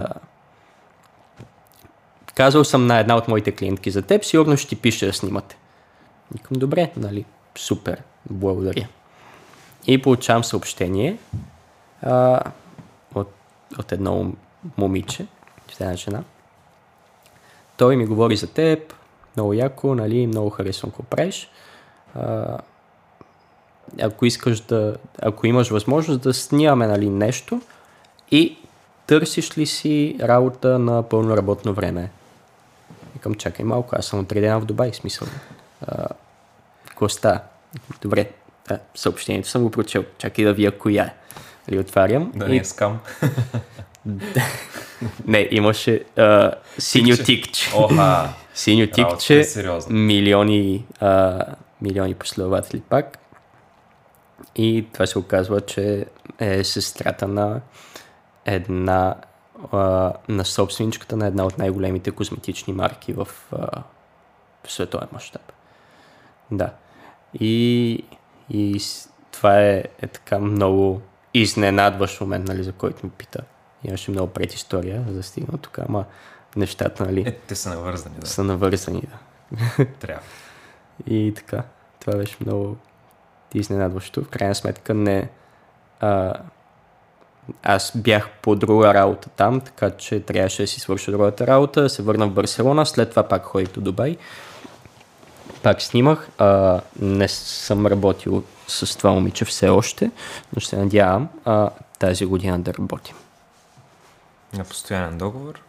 казал 2.35 2.65
съм 2.65 2.87
на 2.87 2.99
една 2.99 3.17
от 3.17 3.29
моите 3.29 3.53
клиентки 3.53 3.91
за 3.91 4.03
теб, 4.03 4.25
сигурно 4.25 4.57
ще 4.57 4.69
ти 4.69 4.77
пише 4.77 5.07
да 5.07 5.13
снимате. 5.13 5.57
Викам, 6.33 6.59
добре, 6.59 6.93
нали, 6.97 7.25
супер, 7.59 8.03
благодаря. 8.31 8.89
И 9.87 10.03
получавам 10.03 10.45
съобщение 10.45 11.19
а, 12.03 12.43
от, 13.15 13.35
от 13.79 13.93
едно 13.93 14.33
момиче, 14.77 15.27
една 15.81 15.97
жена. 15.97 16.23
Той 17.77 17.97
ми 17.97 18.07
говори 18.07 18.37
за 18.37 18.47
теб, 18.47 18.95
много 19.37 19.53
яко, 19.53 19.95
нали, 19.95 20.27
много 20.27 20.51
харесвам 20.51 20.91
какво 20.91 21.03
правиш. 21.03 21.51
Ако 24.01 24.27
искаш 24.27 24.61
да, 24.61 24.97
ако 25.23 25.47
имаш 25.47 25.71
възможност 25.71 26.21
да 26.21 26.35
снимаме 26.35 26.87
нали, 26.87 27.11
нещо 27.11 27.61
и 28.31 28.57
търсиш 29.07 29.59
ли 29.59 29.67
си 29.67 30.17
работа 30.21 30.79
на 30.79 31.03
пълно 31.03 31.37
работно 31.37 31.75
време? 31.75 32.11
Викам, 33.15 33.35
чакай 33.35 33.65
малко, 33.65 33.97
аз 33.99 34.07
съм 34.07 34.21
от 34.21 34.29
три 34.29 34.41
дена 34.41 34.61
в 34.61 34.65
Дубай, 34.65 34.93
смисъл. 34.93 35.29
А, 35.87 36.07
какво 36.89 37.09
става? 37.09 37.41
Добре, 38.03 38.31
да, 38.69 38.79
съобщението 38.95 39.49
съм 39.49 39.63
го 39.63 39.71
прочел. 39.71 40.05
Чакай 40.19 40.45
да 40.45 40.53
вия 40.53 40.79
коя 40.79 41.05
е. 41.05 41.15
Нали, 41.69 41.81
отварям. 41.81 42.33
Да 42.35 42.47
и- 42.47 42.49
не 42.49 42.57
е 42.57 42.65
скам. 42.65 42.99
Не, 45.27 45.49
имаше 45.51 46.05
а, 46.17 46.53
синьо 46.79 47.17
Тикче. 47.17 47.71
Оха. 47.77 48.29
Синьо 48.57 48.83
е 48.83 48.91
тикче, 48.91 49.45
милиони, 49.91 50.85
а, 51.01 51.43
милиони 51.83 52.15
последователи 52.15 52.81
пак. 52.81 53.19
И 54.57 54.87
това 54.93 55.07
се 55.07 55.19
оказва, 55.19 55.61
че 55.61 56.07
е 56.39 56.65
сестрата 56.65 57.29
на 57.29 57.61
една 58.45 59.15
а, 59.73 60.13
на 60.29 60.45
собственичката 60.45 61.17
на 61.17 61.27
една 61.27 61.45
от 61.45 61.59
най-големите 61.59 62.11
козметични 62.11 62.73
марки 62.73 63.13
в, 63.13 63.29
а, 63.53 63.83
в 64.65 64.73
световен 64.73 65.09
мащаб. 65.13 65.53
Да. 66.51 66.73
И, 67.41 68.05
и 68.51 68.81
това 69.33 69.61
е, 69.61 69.85
е 70.03 70.07
така 70.07 70.39
много 70.39 71.01
изненадващ 71.35 72.21
момент, 72.21 72.49
нали, 72.49 72.63
за 72.63 72.73
който 72.73 73.07
ме 73.07 73.13
пита. 73.19 73.41
Имаше 73.85 74.11
много 74.11 74.33
предистория, 74.33 75.05
за 75.09 75.15
да 75.15 75.23
стигна 75.23 75.59
тук, 75.59 75.79
ама 75.79 76.05
нещата, 76.57 77.05
нали, 77.05 77.21
Е, 77.21 77.33
те 77.33 77.55
са 77.55 77.71
навързани, 77.71 78.15
да. 78.19 78.27
са 78.27 78.45
навързани. 78.45 79.03
Да. 79.03 79.85
Трябва. 79.85 80.23
И 81.07 81.33
така, 81.37 81.63
това 82.01 82.19
беше 82.19 82.37
много 82.41 82.77
изненадващо. 83.59 84.23
В 84.23 84.29
крайна 84.29 84.55
сметка 84.55 84.95
не... 84.95 85.29
А, 86.01 86.33
аз 87.63 87.93
бях 87.95 88.29
по 88.43 88.57
друга 88.57 88.95
работа 88.95 89.29
там, 89.29 89.61
така 89.61 89.91
че 89.91 90.21
трябваше 90.21 90.63
да 90.63 90.67
си 90.67 90.81
свърша 90.81 91.11
другата 91.11 91.47
работа, 91.47 91.89
се 91.89 92.03
върна 92.03 92.27
в 92.27 92.33
Барселона, 92.33 92.87
след 92.87 93.11
това 93.11 93.23
пак 93.23 93.45
ходих 93.45 93.69
до 93.69 93.81
Дубай. 93.81 94.17
Пак 95.63 95.83
снимах. 95.83 96.29
А, 96.39 96.81
не 97.01 97.29
съм 97.29 97.87
работил 97.87 98.43
с 98.67 98.99
това 98.99 99.11
момиче 99.11 99.45
все 99.45 99.69
още, 99.69 100.11
но 100.55 100.61
ще 100.61 100.71
се 100.71 100.77
надявам 100.77 101.29
а, 101.45 101.71
тази 101.99 102.27
година 102.27 102.59
да 102.59 102.75
работим. 102.75 103.17
На 104.53 104.65
постоянен 104.65 105.19
договор. 105.19 105.61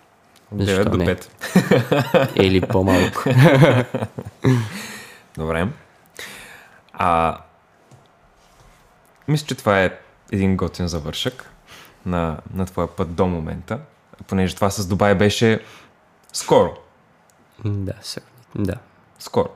От 0.52 0.62
Защо 0.62 0.84
9 0.84 0.90
до 0.90 0.98
не? 0.98 1.16
5. 1.16 2.44
Или 2.44 2.62
по-малко. 2.62 3.24
Добре. 5.38 5.68
А, 6.94 7.38
мисля, 9.28 9.48
че 9.48 9.56
това 9.56 9.84
е 9.84 10.00
един 10.32 10.58
готин 10.58 10.88
завършък 10.88 11.52
на, 12.06 12.38
на 12.54 12.66
твоя 12.66 12.96
път 12.96 13.16
до 13.16 13.28
момента, 13.28 13.80
понеже 14.28 14.56
това 14.56 14.70
с 14.70 14.88
Дубай 14.88 15.16
беше 15.16 15.64
скоро. 16.34 16.78
да, 17.66 17.94
да. 18.56 18.76
Скоро. 19.20 19.50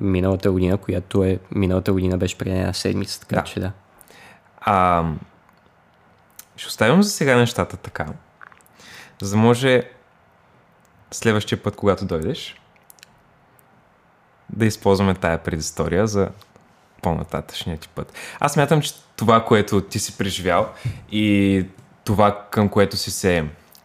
Миналата 0.00 0.52
година, 0.52 0.76
която 0.76 1.24
е... 1.24 1.38
Миналата 1.50 1.92
година 1.92 2.18
беше 2.18 2.38
преди 2.38 2.56
една 2.56 2.72
седмица, 2.72 3.20
така 3.20 3.36
Да. 3.36 3.44
че 3.44 3.60
да. 3.60 3.72
А, 4.60 5.04
ще 6.56 6.68
оставим 6.68 7.02
за 7.02 7.10
сега 7.10 7.36
нещата 7.36 7.76
така, 7.76 8.06
за 9.22 9.30
да 9.30 9.36
може 9.36 9.82
следващия 11.10 11.62
път, 11.62 11.76
когато 11.76 12.04
дойдеш, 12.06 12.60
да 14.50 14.66
използваме 14.66 15.14
тая 15.14 15.38
предистория 15.38 16.06
за 16.06 16.28
по-нататъчния 17.02 17.76
ти 17.76 17.88
път. 17.88 18.12
Аз 18.40 18.56
мятам, 18.56 18.82
че 18.82 18.94
това, 19.16 19.44
което 19.44 19.80
ти 19.80 19.98
си 19.98 20.18
преживял 20.18 20.68
и 21.12 21.64
това, 22.04 22.46
към 22.50 22.68
което 22.68 22.96
си 22.96 23.10
се 23.10 23.44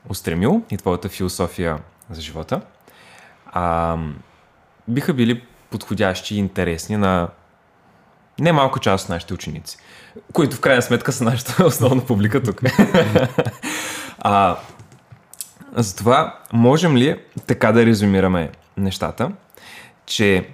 устремил 0.09 0.61
и 0.71 0.77
твоята 0.77 1.09
философия 1.09 1.77
за 2.09 2.21
живота, 2.21 2.61
а, 3.45 3.97
биха 4.87 5.13
били 5.13 5.43
подходящи 5.69 6.35
и 6.35 6.37
интересни 6.37 6.97
на 6.97 7.27
немалко 8.39 8.79
част 8.79 9.03
от 9.03 9.09
нашите 9.09 9.33
ученици, 9.33 9.77
които 10.33 10.55
в 10.55 10.59
крайна 10.59 10.81
сметка 10.81 11.11
са 11.11 11.23
нашата 11.23 11.65
основна 11.65 12.05
публика 12.05 12.43
тук. 12.43 12.61
а, 14.19 14.57
затова 15.75 16.39
можем 16.53 16.97
ли 16.97 17.19
така 17.47 17.71
да 17.71 17.85
резюмираме 17.85 18.51
нещата, 18.77 19.31
че 20.05 20.49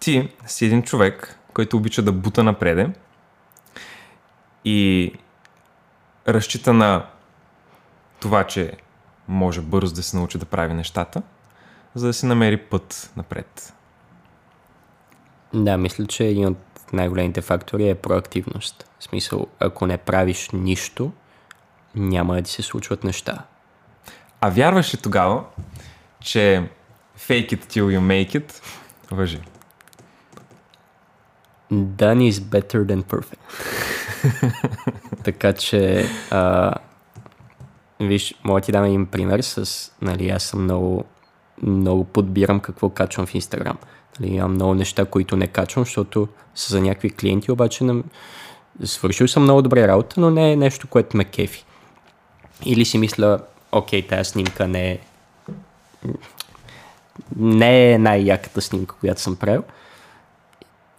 ти 0.00 0.28
си 0.46 0.66
един 0.66 0.82
човек, 0.82 1.38
който 1.54 1.76
обича 1.76 2.02
да 2.02 2.12
бута 2.12 2.42
напреде 2.42 2.90
и 4.64 5.12
разчита 6.28 6.72
на 6.72 7.06
това, 8.20 8.44
че 8.44 8.72
може 9.28 9.60
бързо 9.60 9.94
да 9.94 10.02
се 10.02 10.16
научи 10.16 10.38
да 10.38 10.46
прави 10.46 10.74
нещата, 10.74 11.22
за 11.94 12.06
да 12.06 12.12
си 12.12 12.26
намери 12.26 12.56
път 12.56 13.12
напред. 13.16 13.74
Да, 15.54 15.76
мисля, 15.76 16.06
че 16.06 16.24
един 16.24 16.46
от 16.46 16.58
най-големите 16.92 17.40
фактори 17.40 17.88
е 17.88 17.94
проактивност. 17.94 18.90
В 18.98 19.04
смисъл, 19.04 19.46
ако 19.60 19.86
не 19.86 19.98
правиш 19.98 20.50
нищо, 20.52 21.12
няма 21.94 22.34
да 22.34 22.42
ти 22.42 22.50
се 22.50 22.62
случват 22.62 23.04
неща. 23.04 23.44
А 24.40 24.50
вярваш 24.50 24.94
ли 24.94 24.98
тогава, 24.98 25.44
че 26.20 26.68
fake 27.18 27.52
it 27.52 27.64
till 27.64 27.84
you 27.84 28.00
make 28.00 28.40
it 28.40 28.62
въжи? 29.10 29.40
Done 31.72 32.30
is 32.30 32.38
better 32.40 32.84
than 32.84 33.02
perfect. 33.02 33.38
така 35.24 35.52
че, 35.52 36.06
а, 36.30 36.74
виж, 38.00 38.34
мога 38.44 38.60
да 38.60 38.64
ти 38.64 38.72
дам 38.72 38.84
един 38.84 39.06
пример 39.06 39.40
с, 39.40 39.90
нали, 40.02 40.30
аз 40.30 40.42
съм 40.42 40.62
много, 40.62 41.04
много 41.62 42.04
подбирам 42.04 42.60
какво 42.60 42.88
качвам 42.88 43.26
в 43.26 43.34
Инстаграм. 43.34 43.78
Нали, 44.20 44.34
имам 44.34 44.52
много 44.52 44.74
неща, 44.74 45.04
които 45.04 45.36
не 45.36 45.46
качвам, 45.46 45.84
защото 45.84 46.28
са 46.54 46.72
за 46.72 46.80
някакви 46.80 47.10
клиенти, 47.10 47.52
обаче 47.52 47.84
не, 47.84 48.02
свършил 48.84 49.28
съм 49.28 49.42
много 49.42 49.62
добре 49.62 49.88
работа, 49.88 50.20
но 50.20 50.30
не 50.30 50.52
е 50.52 50.56
нещо, 50.56 50.88
което 50.88 51.16
ме 51.16 51.24
кефи. 51.24 51.64
Или 52.64 52.84
си 52.84 52.98
мисля, 52.98 53.38
окей, 53.72 54.06
тази 54.06 54.30
снимка 54.30 54.68
не 54.68 54.90
е 54.90 54.98
не 57.36 57.92
е 57.92 57.98
най-яката 57.98 58.60
снимка, 58.60 58.94
която 59.00 59.20
съм 59.20 59.36
правил. 59.36 59.62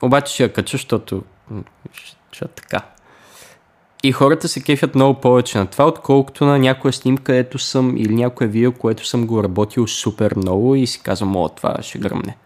Обаче 0.04 0.34
ще 0.34 0.44
я 0.44 0.54
кача, 0.54 0.72
защото, 0.72 1.24
м, 1.50 1.64
защото 2.32 2.54
така. 2.54 2.82
И 4.04 4.12
хората 4.12 4.48
се 4.48 4.64
кефят 4.64 4.96
много 4.96 5.22
повече 5.22 5.58
на 5.58 5.68
това, 5.68 5.88
отколкото 5.88 6.46
на 6.46 6.60
някоя 6.60 6.94
снимка, 6.94 7.24
където 7.24 7.60
съм, 7.60 7.98
или 7.98 8.16
някое 8.16 8.48
видео, 8.48 8.74
което 8.74 9.08
съм 9.08 9.28
го 9.28 9.44
работил 9.44 9.88
супер 9.88 10.36
много 10.36 10.76
и 10.76 10.88
си 10.88 11.02
казвам, 11.04 11.36
о, 11.36 11.50
това 11.50 11.78
ще 11.82 12.00
гръмне. 12.00 12.38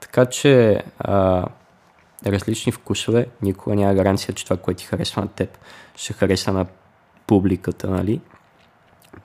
Така 0.00 0.26
че 0.26 0.82
а, 0.98 1.44
различни 2.26 2.72
вкусове, 2.72 3.26
никога 3.42 3.76
няма 3.76 3.94
гаранция, 3.94 4.34
че 4.34 4.44
това, 4.44 4.56
което 4.56 4.78
ти 4.78 4.86
харесва 4.86 5.22
на 5.22 5.28
теб, 5.28 5.58
ще 5.96 6.12
хареса 6.12 6.52
на 6.52 6.66
публиката, 7.26 7.90
нали? 7.90 8.20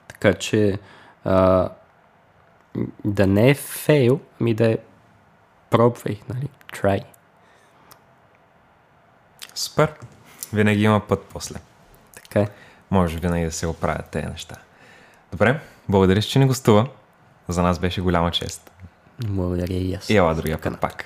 Така 0.08 0.34
че 0.34 0.78
а, 1.24 1.68
да 3.04 3.26
не 3.26 3.50
е 3.50 3.54
фейл, 3.54 4.20
ами 4.40 4.54
да 4.54 4.70
е 4.70 4.78
пробвай, 5.70 6.20
нали? 6.28 6.48
Try. 6.72 7.15
Супер. 9.56 9.92
Винаги 10.52 10.82
има 10.82 11.00
път 11.00 11.26
после. 11.32 11.56
Така 12.14 12.40
е. 12.40 12.48
Може 12.90 13.18
винаги 13.18 13.44
да 13.44 13.52
се 13.52 13.66
оправят 13.66 14.10
тези 14.10 14.26
неща. 14.26 14.54
Добре, 15.32 15.60
благодаря, 15.88 16.22
че 16.22 16.38
ни 16.38 16.46
гостува. 16.46 16.88
За 17.48 17.62
нас 17.62 17.78
беше 17.78 18.00
голяма 18.00 18.30
чест. 18.30 18.70
Благодаря 19.18 19.74
и 19.74 19.94
аз. 19.94 20.10
И 20.10 20.16
ела 20.16 20.34
другия 20.34 20.60
път 20.60 20.80
пак. 20.80 21.04